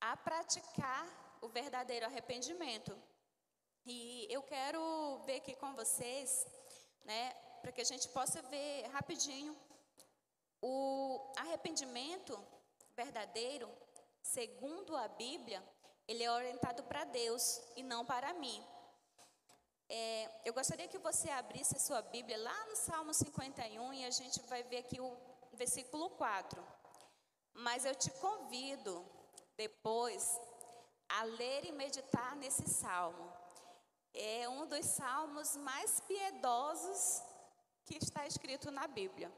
[0.00, 1.06] a praticar
[1.40, 2.96] o verdadeiro arrependimento.
[3.86, 6.46] E eu quero ver aqui com vocês,
[7.04, 7.32] né,
[7.62, 9.56] para que a gente possa ver rapidinho
[10.60, 12.38] o arrependimento
[12.94, 13.70] verdadeiro,
[14.20, 15.62] segundo a Bíblia,
[16.08, 18.66] ele é orientado para Deus e não para mim.
[19.90, 24.10] É, eu gostaria que você abrisse a sua Bíblia lá no Salmo 51 e a
[24.10, 25.16] gente vai ver aqui o
[25.52, 26.66] versículo 4.
[27.52, 29.04] Mas eu te convido
[29.56, 30.40] depois
[31.08, 33.32] a ler e meditar nesse salmo.
[34.14, 37.22] É um dos salmos mais piedosos
[37.84, 39.32] que está escrito na Bíblia.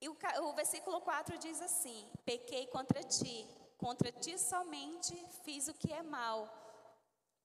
[0.00, 3.46] E o, o versículo 4 diz assim: Pequei contra ti,
[3.80, 6.38] contra ti somente fiz o que é mal,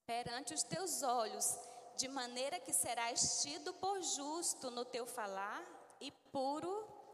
[0.05, 1.57] perante os teus olhos,
[1.95, 5.63] de maneira que serás tido por justo no teu falar
[6.01, 6.73] e puro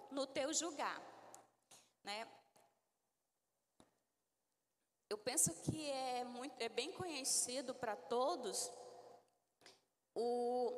[0.09, 0.99] no teu julgar.
[2.03, 2.27] Né?
[5.07, 8.71] Eu penso que é, muito, é bem conhecido para todos
[10.15, 10.73] o,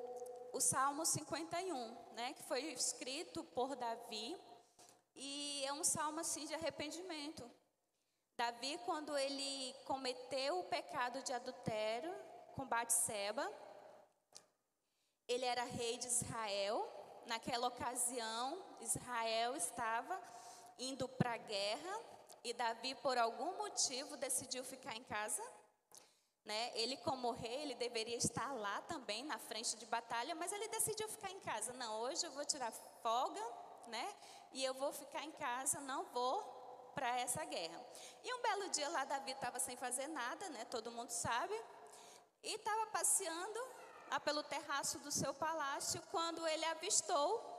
[0.51, 4.35] o Salmo 51, né, que foi escrito por Davi,
[5.15, 7.49] e é um salmo assim de arrependimento.
[8.35, 12.11] Davi, quando ele cometeu o pecado de adultério
[12.55, 13.47] com Batseba,
[15.27, 16.89] ele era rei de Israel.
[17.27, 20.19] Naquela ocasião, Israel estava
[20.79, 21.99] indo para a guerra
[22.43, 25.43] e Davi, por algum motivo, decidiu ficar em casa.
[26.43, 26.71] Né?
[26.73, 31.07] Ele, como rei, ele deveria estar lá também na frente de batalha, mas ele decidiu
[31.07, 31.71] ficar em casa.
[31.73, 33.41] Não, hoje eu vou tirar folga,
[33.87, 34.13] né?
[34.51, 36.62] E eu vou ficar em casa, não vou
[36.93, 37.79] para essa guerra.
[38.23, 40.65] E um belo dia lá, Davi estava sem fazer nada, né?
[40.65, 41.53] Todo mundo sabe.
[42.43, 43.59] E estava passeando
[44.09, 47.53] lá pelo terraço do seu palácio quando ele avistou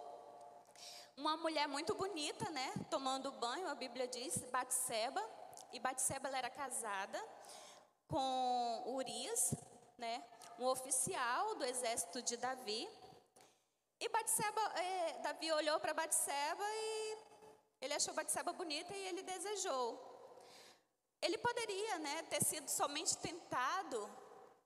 [1.17, 2.73] uma mulher muito bonita, né?
[2.91, 5.23] Tomando banho, a Bíblia diz, Batseba.
[5.73, 7.23] E Batseba era casada
[8.09, 9.55] com Urias,
[9.99, 10.23] né?
[10.59, 12.89] Um oficial do exército de Davi.
[14.01, 17.04] E Batseba, eh, Davi olhou para Batseba e
[17.85, 19.87] ele achou Batseba bonita e ele desejou.
[21.21, 23.99] Ele poderia, né, ter sido somente tentado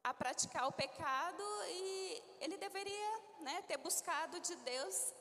[0.05, 5.13] a praticar o pecado e ele deveria, né, ter buscado de Deus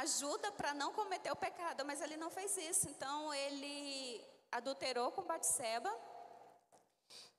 [0.00, 2.88] ajuda para não cometer o pecado, mas ele não fez isso.
[2.88, 5.92] Então ele adulterou com Batseba.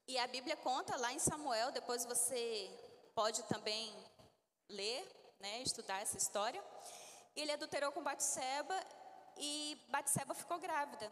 [0.08, 2.42] E a Bíblia conta lá em Samuel, depois você
[3.14, 3.94] pode também
[4.70, 5.06] ler,
[5.40, 6.64] né, estudar essa história.
[7.36, 9.01] Ele adulterou com Batseba
[9.38, 11.12] e Batseba ficou grávida.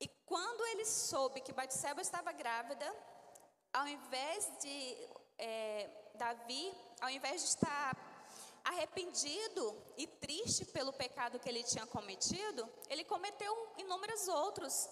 [0.00, 2.86] E quando ele soube que Batseba estava grávida,
[3.72, 7.96] ao invés de é, Davi, ao invés de estar
[8.64, 14.88] arrependido e triste pelo pecado que ele tinha cometido, ele cometeu inúmeros outros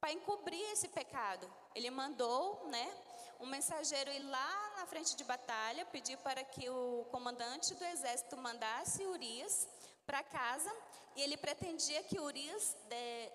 [0.00, 1.52] para encobrir esse pecado.
[1.74, 2.96] Ele mandou, né,
[3.40, 8.36] um mensageiro ir lá na frente de batalha, pedir para que o comandante do exército
[8.36, 9.68] mandasse Urias
[10.06, 10.72] para casa,
[11.16, 13.32] e ele pretendia que Urias de,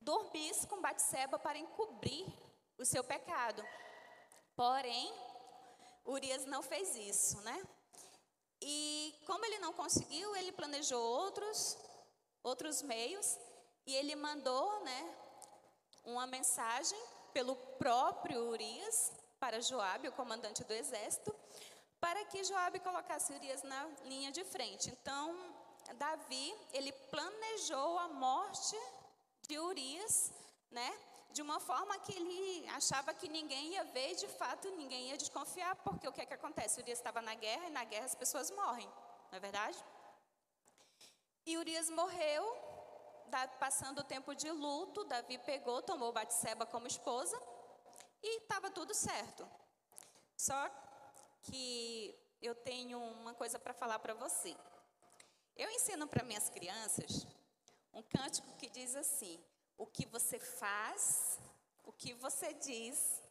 [0.00, 2.26] dormisse com Batseba para encobrir
[2.78, 3.62] o seu pecado.
[4.54, 5.12] Porém,
[6.04, 7.62] Urias não fez isso, né?
[8.62, 11.76] E como ele não conseguiu, ele planejou outros,
[12.42, 13.38] outros meios
[13.86, 15.16] e ele mandou, né,
[16.04, 16.98] uma mensagem
[17.32, 21.34] pelo próprio Urias para Joabe, o comandante do exército,
[22.00, 24.88] para que Joabe colocasse Urias na linha de frente.
[24.90, 25.53] Então,
[25.94, 28.76] Davi, ele planejou a morte
[29.42, 30.32] de Urias,
[30.70, 30.92] né?
[31.34, 35.74] de uma forma que ele achava que ninguém ia ver de fato ninguém ia desconfiar,
[35.76, 36.80] porque o que é que acontece?
[36.80, 38.86] Urias estava na guerra e na guerra as pessoas morrem,
[39.30, 39.76] não é verdade?
[41.44, 42.44] E Urias morreu
[43.58, 47.36] passando o tempo de luto, Davi pegou, tomou Batseba como esposa
[48.22, 49.44] e estava tudo certo.
[50.36, 50.70] Só
[51.42, 54.56] que eu tenho uma coisa para falar para você.
[55.56, 57.26] Eu ensino para minhas crianças
[57.92, 59.38] um cântico que diz assim:
[59.78, 61.38] o que você faz,
[61.84, 63.22] o que você diz,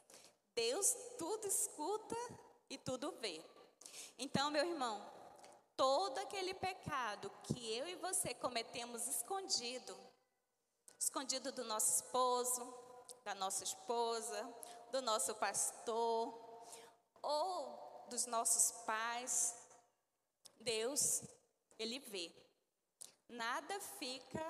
[0.56, 2.16] Deus tudo escuta
[2.70, 3.44] e tudo vê.
[4.18, 5.06] Então, meu irmão,
[5.76, 9.98] todo aquele pecado que eu e você cometemos escondido,
[10.98, 12.74] escondido do nosso esposo,
[13.24, 14.48] da nossa esposa,
[14.92, 16.34] do nosso pastor
[17.22, 19.56] ou dos nossos pais,
[20.60, 21.22] Deus,
[21.80, 22.32] ele vê.
[23.30, 24.44] Nada fica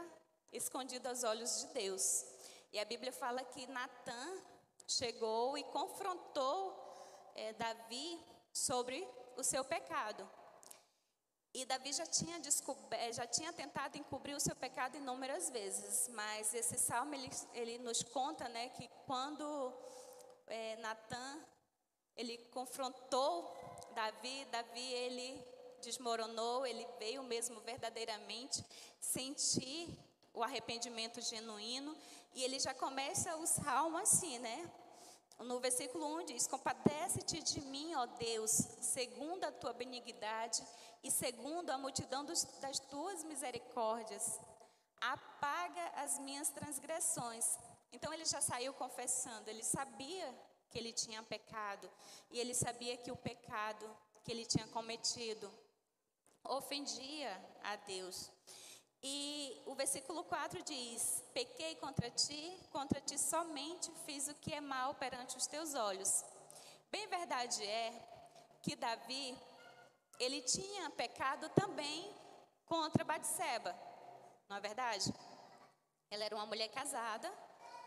[0.52, 2.26] escondido aos olhos de Deus.
[2.72, 4.44] E a Bíblia fala que Natã
[4.88, 8.20] chegou e confrontou é, Davi
[8.52, 10.30] sobre o seu pecado.
[11.54, 12.42] E Davi já tinha,
[12.92, 17.78] eh, já tinha tentado encobrir o seu pecado inúmeras vezes, mas esse salmo ele, ele
[17.78, 19.72] nos conta né, que quando
[20.48, 21.46] é, Natan
[22.16, 23.56] ele confrontou
[23.94, 25.53] Davi, Davi ele
[25.84, 28.64] desmoronou, ele veio mesmo verdadeiramente
[29.00, 29.96] sentir
[30.34, 31.96] o arrependimento genuíno
[32.34, 34.72] e ele já começa o salmo assim, né?
[35.40, 40.64] No versículo 1 diz: Compadece-te de mim, ó Deus, segundo a tua benignidade
[41.04, 44.40] e segundo a multidão dos, das tuas misericórdias.
[45.02, 47.58] Apaga as minhas transgressões.
[47.92, 50.34] Então ele já saiu confessando, ele sabia
[50.70, 51.92] que ele tinha pecado
[52.32, 53.86] e ele sabia que o pecado
[54.24, 55.52] que ele tinha cometido
[56.44, 58.30] ofendia a Deus.
[59.02, 64.62] E o versículo 4 diz: Pequei contra ti, contra ti somente fiz o que é
[64.62, 66.24] mal perante os teus olhos.
[66.90, 67.92] Bem verdade é
[68.62, 69.38] que Davi,
[70.20, 72.10] ele tinha pecado também
[72.66, 73.76] contra Batseba,
[74.48, 75.14] não é verdade?
[76.10, 77.32] Ela era uma mulher casada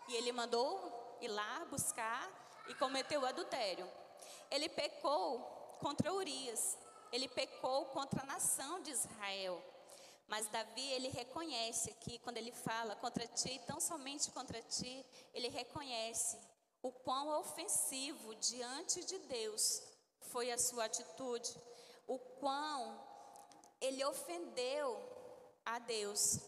[0.09, 2.29] e ele mandou ir lá buscar
[2.69, 3.91] e cometeu adultério.
[4.51, 5.41] Ele pecou
[5.81, 6.77] contra Urias,
[7.13, 9.63] ele pecou contra a nação de Israel.
[10.29, 15.49] Mas Davi, ele reconhece aqui, quando ele fala contra ti, tão somente contra ti, ele
[15.49, 16.37] reconhece
[16.83, 19.83] o quão ofensivo diante de Deus
[20.21, 21.55] foi a sua atitude,
[22.07, 23.01] o quão
[23.81, 25.01] ele ofendeu
[25.65, 26.41] a Deus.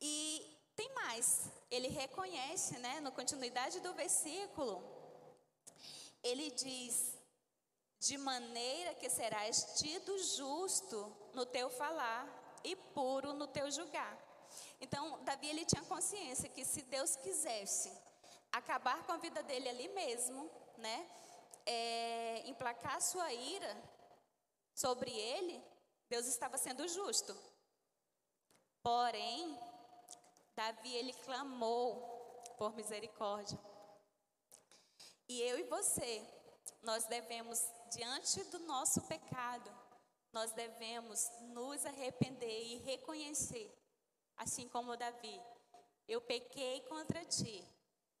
[0.00, 4.82] E tem mais, ele reconhece, né, na continuidade do versículo,
[6.22, 7.14] ele diz:
[8.06, 12.26] de maneira que serás tido justo no teu falar
[12.64, 14.18] e puro no teu julgar.
[14.80, 17.92] Então, Davi ele tinha consciência que se Deus quisesse
[18.50, 21.08] acabar com a vida dele ali mesmo, né,
[21.64, 23.72] é, emplacar sua ira
[24.74, 25.62] sobre ele,
[26.08, 27.36] Deus estava sendo justo.
[28.82, 29.56] Porém,
[30.56, 31.86] Davi ele clamou
[32.58, 33.58] por misericórdia.
[35.28, 36.20] E eu e você,
[36.82, 39.70] nós devemos diante do nosso pecado,
[40.32, 43.72] nós devemos nos arrepender e reconhecer,
[44.36, 45.40] assim como Davi,
[46.08, 47.64] eu pequei contra ti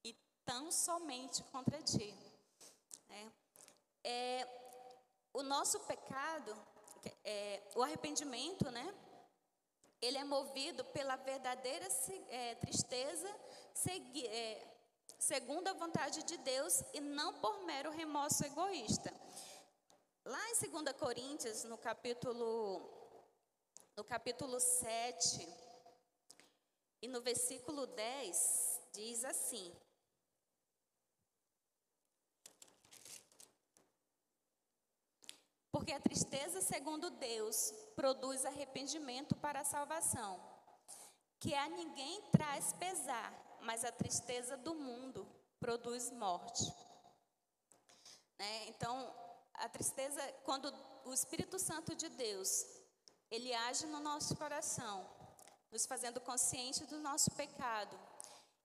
[0.04, 2.14] e tão somente contra ti.
[3.08, 3.26] É,
[4.04, 4.62] é
[5.32, 6.56] o nosso pecado,
[7.24, 8.94] é, o arrependimento, né?
[10.00, 11.86] Ele é movido pela verdadeira
[12.28, 13.28] é, tristeza,
[13.72, 14.71] segui, é,
[15.22, 19.14] segundo a vontade de Deus e não por mero remorso egoísta.
[20.24, 22.82] Lá em 2 Coríntios, no capítulo,
[23.96, 25.48] no capítulo 7,
[27.00, 29.72] e no versículo 10, diz assim:
[35.70, 40.42] Porque a tristeza, segundo Deus, produz arrependimento para a salvação,
[41.38, 43.32] que a ninguém traz pesar,
[43.62, 45.26] mas a tristeza do mundo
[45.58, 46.64] produz morte.
[48.38, 48.66] Né?
[48.68, 49.14] Então,
[49.54, 50.72] a tristeza, quando
[51.04, 52.66] o Espírito Santo de Deus,
[53.30, 55.08] ele age no nosso coração,
[55.70, 57.98] nos fazendo consciente do nosso pecado,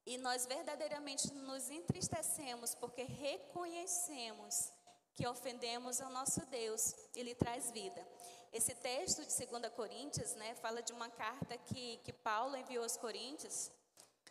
[0.06, 4.72] e nós verdadeiramente nos entristecemos porque reconhecemos
[5.14, 8.08] que ofendemos ao nosso Deus, ele traz vida.
[8.54, 12.95] Esse texto de 2 Coríntios, né, fala de uma carta que, que Paulo enviou aos
[12.95, 13.72] Coríntios.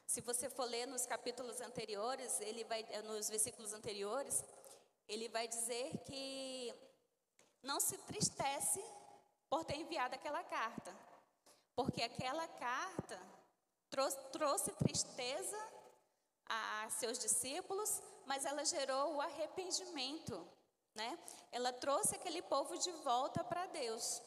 [0.07, 4.45] Se você for ler nos capítulos anteriores, ele vai, nos versículos anteriores,
[5.09, 6.73] ele vai dizer que
[7.63, 8.83] não se tristece
[9.49, 10.97] por ter enviado aquela carta,
[11.75, 13.21] porque aquela carta
[13.91, 15.59] trouxe, trouxe tristeza
[16.49, 20.47] a seus discípulos, mas ela gerou o arrependimento,
[20.95, 21.19] né?
[21.51, 24.23] Ela trouxe aquele povo de volta para Deus.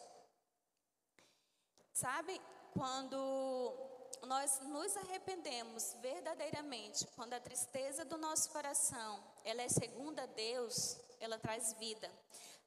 [1.93, 2.39] Sabe,
[2.73, 3.88] quando
[4.25, 10.97] nós nos arrependemos verdadeiramente, quando a tristeza do nosso coração, ela é segunda a Deus,
[11.19, 12.09] ela traz vida.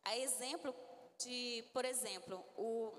[0.05, 0.74] A exemplo
[1.18, 2.92] de, por exemplo, o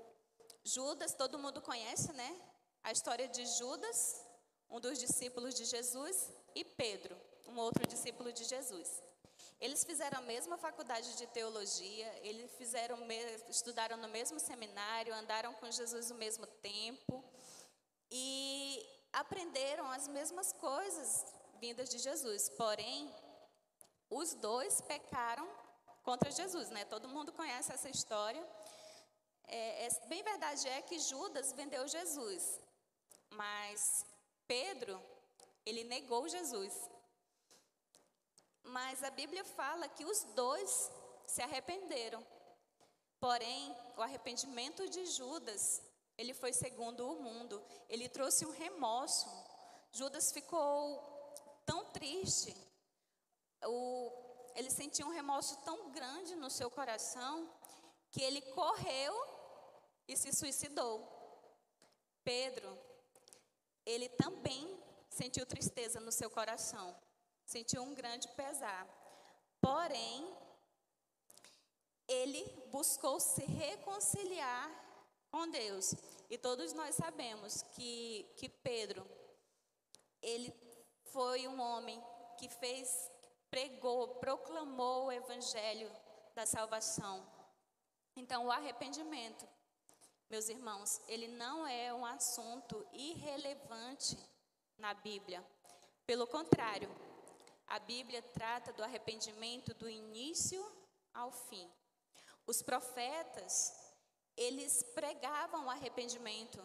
[0.64, 2.40] Judas, todo mundo conhece, né?
[2.82, 4.24] A história de Judas,
[4.70, 9.02] um dos discípulos de Jesus, e Pedro, um outro discípulo de Jesus.
[9.60, 12.98] Eles fizeram a mesma faculdade de teologia, eles fizeram,
[13.48, 17.24] estudaram no mesmo seminário, andaram com Jesus o mesmo tempo
[18.16, 21.26] e aprenderam as mesmas coisas
[21.58, 22.48] vindas de Jesus.
[22.50, 23.12] Porém,
[24.08, 25.48] os dois pecaram
[26.04, 26.84] contra Jesus, né?
[26.84, 28.44] Todo mundo conhece essa história.
[29.48, 32.60] É, é, bem verdade é que Judas vendeu Jesus,
[33.30, 34.06] mas
[34.46, 34.96] Pedro
[35.66, 36.72] ele negou Jesus.
[38.62, 40.70] Mas a Bíblia fala que os dois
[41.26, 42.24] se arrependeram.
[43.18, 45.82] Porém, o arrependimento de Judas,
[46.16, 47.62] ele foi segundo o mundo.
[47.88, 49.28] Ele trouxe um remorso.
[49.92, 51.00] Judas ficou
[51.64, 52.54] tão triste.
[53.64, 54.12] O,
[54.54, 57.50] ele sentiu um remorso tão grande no seu coração
[58.10, 59.14] que ele correu
[60.06, 61.08] e se suicidou.
[62.22, 62.78] Pedro,
[63.84, 66.94] ele também sentiu tristeza no seu coração
[67.44, 68.86] sentiu um grande pesar.
[69.60, 70.36] Porém,
[72.08, 74.70] ele buscou se reconciliar
[75.34, 75.96] com Deus.
[76.30, 79.04] E todos nós sabemos que, que Pedro,
[80.22, 80.54] ele
[81.06, 82.00] foi um homem
[82.38, 83.10] que fez,
[83.50, 85.90] pregou, proclamou o evangelho
[86.36, 87.28] da salvação.
[88.14, 89.44] Então, o arrependimento,
[90.30, 94.16] meus irmãos, ele não é um assunto irrelevante
[94.78, 95.44] na Bíblia.
[96.06, 96.88] Pelo contrário,
[97.66, 100.64] a Bíblia trata do arrependimento do início
[101.12, 101.68] ao fim.
[102.46, 103.83] Os profetas,
[104.36, 106.62] eles pregavam o arrependimento.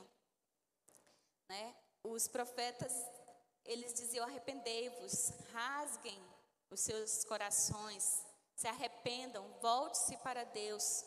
[1.47, 1.75] Né?
[2.03, 2.93] Os profetas,
[3.65, 6.19] eles diziam: arrependei-vos, rasguem
[6.69, 8.23] os seus corações,
[8.55, 11.03] se arrependam, volte-se para Deus.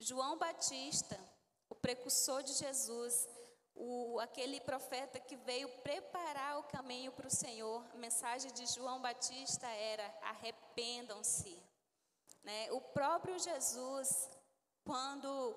[0.00, 1.18] João Batista,
[1.68, 3.28] o precursor de Jesus,
[3.74, 9.00] o, aquele profeta que veio preparar o caminho para o Senhor, a mensagem de João
[9.00, 11.62] Batista era: arrependam-se.
[12.42, 12.70] Né?
[12.72, 14.28] O próprio Jesus,
[14.84, 15.56] quando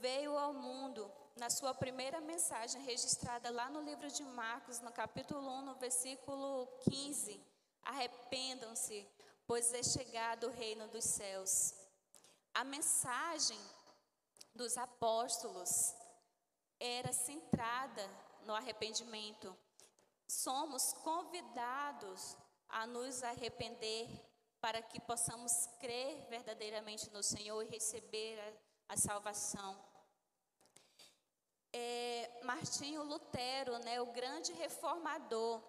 [0.00, 5.48] veio ao mundo, na sua primeira mensagem registrada lá no livro de Marcos, no capítulo
[5.48, 7.40] 1, no versículo 15:
[7.82, 9.08] arrependam-se,
[9.46, 11.74] pois é chegado o reino dos céus.
[12.52, 13.58] A mensagem
[14.54, 15.94] dos apóstolos
[16.78, 18.08] era centrada
[18.42, 19.56] no arrependimento.
[20.26, 22.36] Somos convidados
[22.68, 24.08] a nos arrepender
[24.60, 28.38] para que possamos crer verdadeiramente no Senhor e receber
[28.94, 29.76] a, salvação.
[31.72, 35.60] É, Martinho Lutero, né, o grande reformador,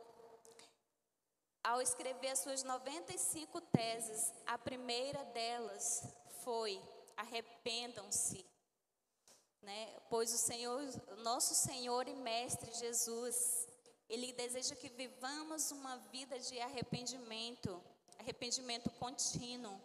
[1.64, 6.04] ao escrever as suas 95 teses, a primeira delas
[6.44, 6.82] foi:
[7.18, 8.46] arrependam-se
[9.66, 9.98] né?
[10.10, 10.80] Pois o Senhor,
[11.24, 13.68] nosso Senhor e Mestre Jesus,
[14.08, 17.82] ele deseja que vivamos uma vida de arrependimento,
[18.20, 19.82] arrependimento contínuo.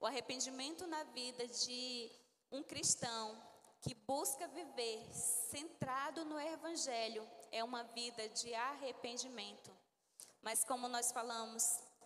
[0.00, 2.10] O arrependimento na vida de
[2.54, 3.36] um cristão
[3.80, 5.06] que busca viver
[5.50, 9.70] centrado no Evangelho é uma vida de arrependimento.
[10.40, 11.62] Mas, como nós falamos,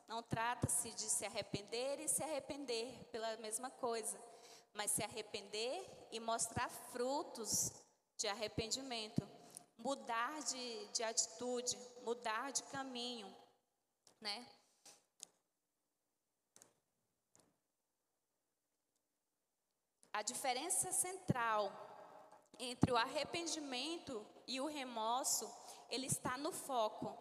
[0.06, 4.18] não trata-se de se arrepender e se arrepender pela mesma coisa
[4.78, 7.72] mas se arrepender e mostrar frutos
[8.16, 9.28] de arrependimento,
[9.76, 13.34] mudar de, de atitude, mudar de caminho,
[14.20, 14.46] né?
[20.18, 21.70] A diferença central
[22.58, 25.48] entre o arrependimento e o remorso,
[25.88, 27.16] ele está no foco.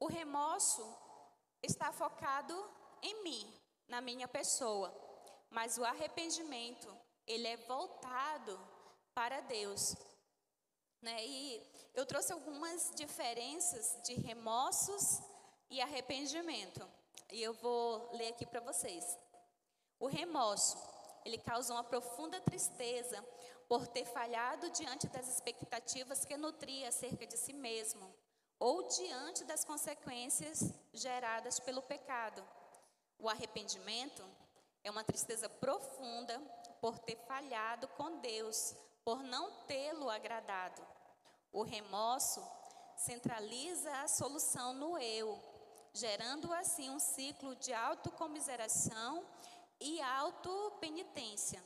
[0.00, 0.84] O remorso
[1.62, 2.52] está focado
[3.00, 3.54] em mim,
[3.86, 4.92] na minha pessoa.
[5.48, 6.92] Mas o arrependimento,
[7.24, 8.58] ele é voltado
[9.14, 9.94] para Deus.
[11.00, 11.24] Né?
[11.24, 15.20] E eu trouxe algumas diferenças de remorsos
[15.70, 16.84] e arrependimento.
[17.30, 19.04] E eu vou ler aqui para vocês.
[20.00, 23.24] O remorso, ele causa uma profunda tristeza
[23.68, 28.12] por ter falhado diante das expectativas que nutria acerca de si mesmo,
[28.58, 32.42] ou diante das consequências geradas pelo pecado.
[33.18, 34.24] O arrependimento
[34.82, 36.40] é uma tristeza profunda
[36.80, 40.86] por ter falhado com Deus, por não tê-lo agradado.
[41.52, 42.42] O remorso
[42.96, 45.40] centraliza a solução no eu,
[45.92, 49.26] gerando assim um ciclo de autocomiseração
[49.80, 51.62] e autopenitência.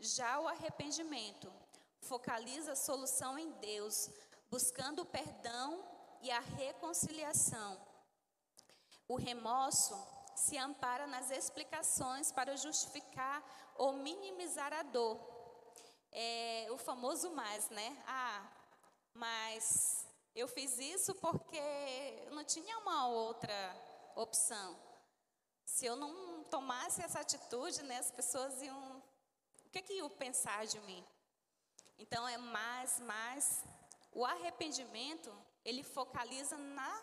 [0.00, 1.52] Já o arrependimento
[2.00, 4.10] focaliza a solução em Deus,
[4.50, 5.84] buscando o perdão
[6.22, 7.80] e a reconciliação.
[9.06, 9.96] O remorso
[10.34, 13.42] se ampara nas explicações para justificar
[13.76, 15.18] ou minimizar a dor.
[16.12, 18.02] É o famoso mais, né?
[18.06, 18.46] Ah,
[19.12, 21.60] mas eu fiz isso porque
[22.30, 23.52] não tinha uma outra
[24.14, 24.78] opção.
[25.64, 29.02] Se eu não tomasse essa atitude, né, as pessoas iam.
[29.66, 31.04] O que, que iam pensar de mim?
[31.98, 33.64] Então é mais, mais.
[34.12, 35.30] O arrependimento,
[35.64, 37.02] ele focaliza na,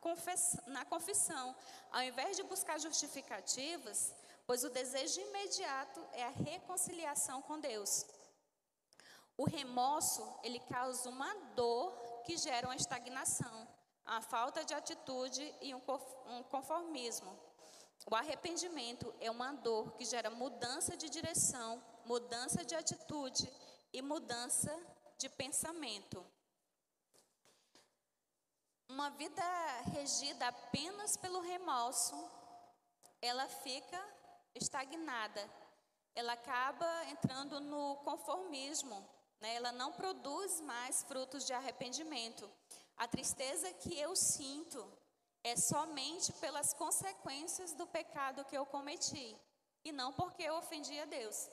[0.00, 1.54] confess, na confissão.
[1.90, 4.14] Ao invés de buscar justificativas,
[4.46, 8.06] pois o desejo imediato é a reconciliação com Deus.
[9.36, 11.92] O remorso, ele causa uma dor
[12.24, 13.68] que gera uma estagnação,
[14.04, 15.80] a falta de atitude e um
[16.50, 17.47] conformismo.
[18.10, 23.52] O arrependimento é uma dor que gera mudança de direção, mudança de atitude
[23.92, 24.74] e mudança
[25.18, 26.24] de pensamento.
[28.88, 29.42] Uma vida
[29.92, 32.16] regida apenas pelo remorso,
[33.20, 34.02] ela fica
[34.54, 35.46] estagnada.
[36.14, 39.06] Ela acaba entrando no conformismo,
[39.38, 39.54] né?
[39.56, 42.50] Ela não produz mais frutos de arrependimento.
[42.96, 44.90] A tristeza que eu sinto
[45.44, 49.36] é somente pelas consequências do pecado que eu cometi
[49.84, 51.48] e não porque eu ofendi a Deus.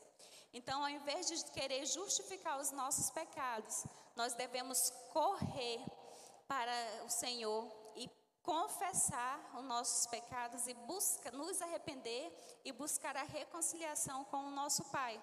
[0.54, 5.84] Então, ao invés de querer justificar os nossos pecados, nós devemos correr
[6.48, 8.10] para o Senhor e
[8.42, 12.32] confessar os nossos pecados e busca, nos arrepender
[12.64, 15.22] e buscar a reconciliação com o nosso Pai.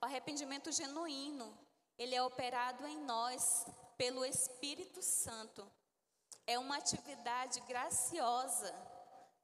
[0.00, 1.56] O arrependimento genuíno,
[1.98, 3.66] ele é operado em nós
[3.96, 5.66] pelo Espírito Santo.
[6.46, 8.74] É uma atividade graciosa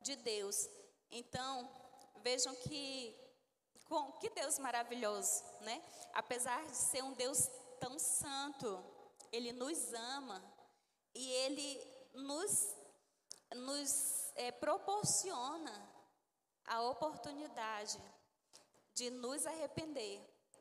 [0.01, 0.69] de Deus.
[1.11, 1.69] Então,
[2.23, 3.17] vejam que
[3.85, 5.83] com, que Deus maravilhoso, né?
[6.15, 7.49] Apesar de ser um Deus
[7.81, 8.83] tão santo,
[9.31, 10.43] ele nos ama
[11.15, 12.75] e ele nos,
[13.55, 15.93] nos é, proporciona
[16.67, 18.01] a oportunidade
[18.95, 20.21] de nos arrepender,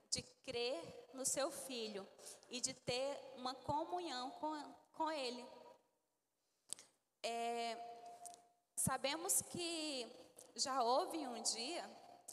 [0.10, 2.08] de crer no seu Filho
[2.50, 5.46] e de ter uma comunhão com, com Ele.
[7.24, 7.78] É,
[8.76, 10.08] sabemos que
[10.56, 11.86] já houve um dia,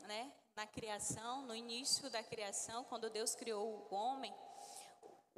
[0.07, 4.35] né, na criação, no início da criação, quando Deus criou o homem,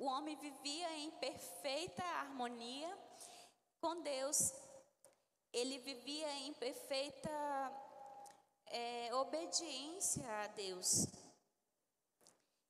[0.01, 2.99] o homem vivia em perfeita harmonia
[3.81, 4.51] com Deus.
[5.53, 7.31] Ele vivia em perfeita
[8.65, 11.07] é, obediência a Deus.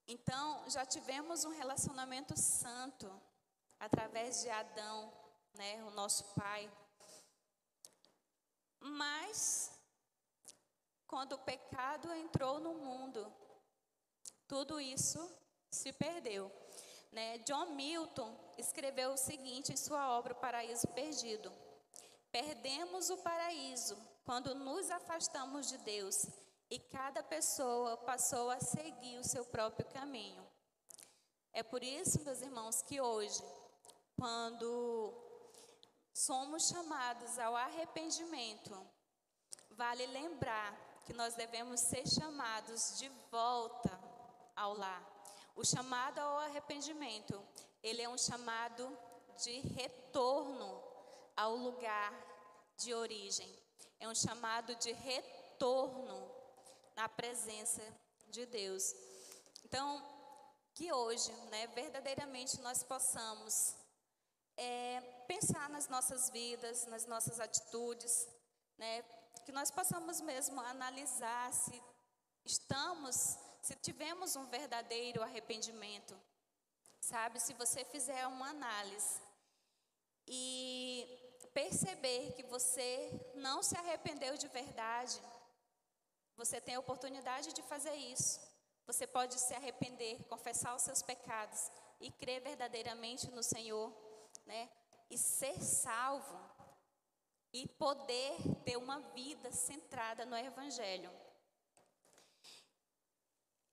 [0.08, 3.08] Então, já tivemos um relacionamento santo
[3.78, 5.12] através de Adão,
[5.54, 6.70] né, o nosso pai.
[8.80, 9.70] Mas,
[11.06, 13.32] quando o pecado entrou no mundo,
[14.46, 15.20] tudo isso
[15.70, 16.50] se perdeu.
[17.12, 17.38] Né?
[17.38, 21.52] John Milton escreveu o seguinte em sua obra O Paraíso Perdido:
[22.30, 26.26] Perdemos o paraíso quando nos afastamos de Deus
[26.70, 30.46] e cada pessoa passou a seguir o seu próprio caminho.
[31.52, 33.42] É por isso, meus irmãos, que hoje,
[34.16, 35.12] quando
[36.12, 38.86] somos chamados ao arrependimento,
[39.70, 43.98] vale lembrar que nós devemos ser chamados de volta
[44.54, 45.02] ao lar.
[45.56, 47.42] O chamado ao arrependimento,
[47.82, 48.96] ele é um chamado
[49.42, 50.82] de retorno
[51.36, 52.12] ao lugar
[52.76, 53.58] de origem.
[53.98, 56.30] É um chamado de retorno
[56.94, 57.82] na presença
[58.28, 58.94] de Deus.
[59.64, 60.02] Então,
[60.74, 63.76] que hoje, né, verdadeiramente nós possamos
[64.60, 68.28] é, pensar nas nossas vidas, nas nossas atitudes,
[68.76, 69.02] né,
[69.46, 71.82] que nós possamos mesmo analisar se
[72.44, 76.14] estamos, se tivemos um verdadeiro arrependimento,
[77.00, 77.40] sabe?
[77.40, 79.20] Se você fizer uma análise
[80.26, 81.08] e
[81.54, 85.18] perceber que você não se arrependeu de verdade,
[86.36, 88.40] você tem a oportunidade de fazer isso.
[88.86, 93.92] Você pode se arrepender, confessar os seus pecados e crer verdadeiramente no Senhor,
[94.46, 94.68] né?
[95.10, 96.38] E ser salvo
[97.52, 101.10] e poder ter uma vida centrada no Evangelho.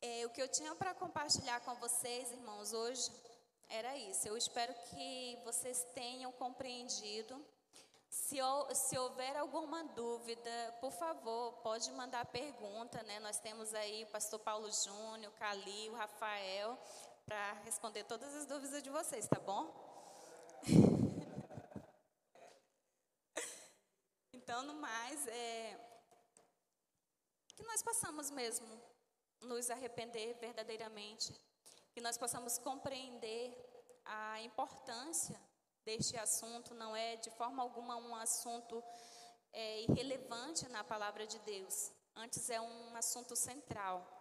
[0.01, 3.11] É, o que eu tinha para compartilhar com vocês, irmãos, hoje
[3.69, 4.27] era isso.
[4.27, 7.43] Eu espero que vocês tenham compreendido
[8.09, 8.37] se,
[8.73, 13.19] se, houver alguma dúvida, por favor, pode mandar pergunta, né?
[13.19, 16.77] Nós temos aí o pastor Paulo Júnior, Cali, o Rafael,
[17.25, 19.86] para responder todas as dúvidas de vocês, tá bom?
[24.33, 25.79] Então, no mais, é,
[27.55, 28.81] que nós possamos mesmo
[29.41, 31.33] nos arrepender verdadeiramente,
[31.91, 33.55] que nós possamos compreender
[34.05, 35.39] a importância
[35.83, 36.73] deste assunto.
[36.73, 38.83] Não é de forma alguma um assunto
[39.53, 41.91] é, irrelevante na palavra de Deus.
[42.15, 44.13] Antes é um assunto central.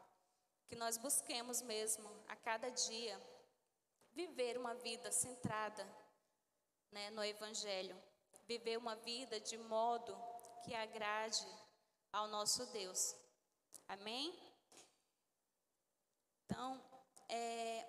[0.67, 3.21] Que nós busquemos mesmo a cada dia
[4.13, 5.87] viver uma vida centrada
[6.97, 7.95] né, no Evangelho.
[8.49, 10.17] Viver uma vida de modo
[10.65, 11.47] que agrade
[12.11, 13.15] ao nosso Deus.
[13.87, 14.35] Amém?
[16.45, 16.83] Então,
[17.29, 17.87] é,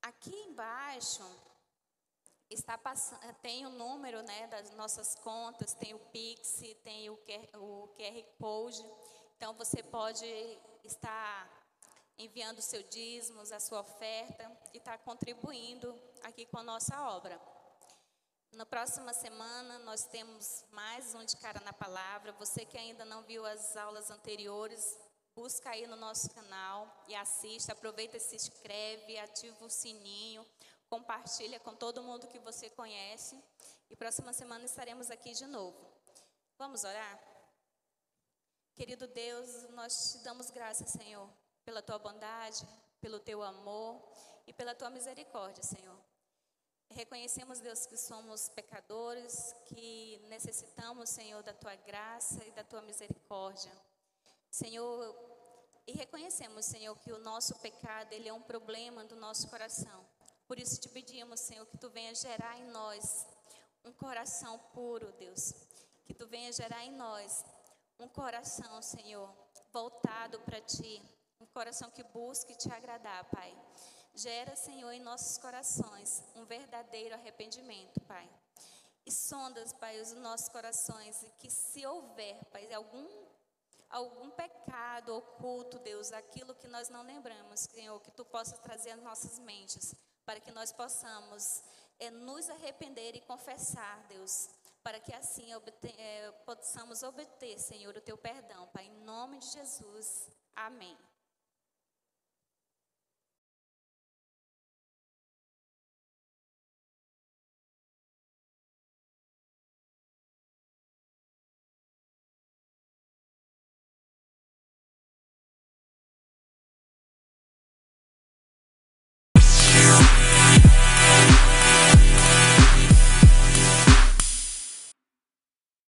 [0.00, 1.22] aqui embaixo
[2.48, 7.58] está passando, tem o número né, das nossas contas, tem o Pix, tem o QR,
[7.58, 8.90] o QR Code.
[9.36, 10.24] Então você pode
[10.82, 11.46] estar
[12.16, 17.38] enviando o seu dízimos, a sua oferta e estar contribuindo aqui com a nossa obra.
[18.58, 22.32] Na próxima semana nós temos mais um de cara na palavra.
[22.32, 24.98] Você que ainda não viu as aulas anteriores,
[25.32, 27.70] busca aí no nosso canal e assista.
[27.70, 30.44] Aproveita se inscreve, ativa o sininho
[30.88, 33.40] compartilha com todo mundo que você conhece.
[33.88, 35.78] E próxima semana estaremos aqui de novo.
[36.58, 37.16] Vamos orar?
[38.74, 41.30] Querido Deus, nós te damos graças, Senhor,
[41.64, 42.66] pela tua bondade,
[43.00, 44.02] pelo teu amor
[44.48, 46.07] e pela tua misericórdia, Senhor.
[46.90, 53.72] Reconhecemos, Deus, que somos pecadores, que necessitamos, Senhor, da tua graça e da tua misericórdia.
[54.50, 55.14] Senhor,
[55.86, 60.06] e reconhecemos, Senhor, que o nosso pecado, ele é um problema do nosso coração.
[60.46, 63.26] Por isso te pedimos, Senhor, que tu venha gerar em nós
[63.84, 65.52] um coração puro, Deus.
[66.06, 67.44] Que tu venha gerar em nós
[67.98, 69.32] um coração, Senhor,
[69.70, 71.02] voltado para ti.
[71.40, 73.54] Um coração que busque te agradar, Pai.
[74.18, 78.28] Gera, Senhor, em nossos corações um verdadeiro arrependimento, Pai.
[79.06, 81.22] E sondas, Pai, os nossos corações.
[81.22, 83.06] E que se houver, Pai, algum
[83.88, 89.02] algum pecado oculto, Deus, aquilo que nós não lembramos, Senhor, que tu possa trazer às
[89.02, 89.94] nossas mentes
[90.26, 91.62] para que nós possamos
[92.00, 94.50] é, nos arrepender e confessar, Deus,
[94.82, 95.52] para que assim
[95.96, 100.28] é, possamos obter, Senhor, o teu perdão, Pai, em nome de Jesus.
[100.56, 100.98] Amém.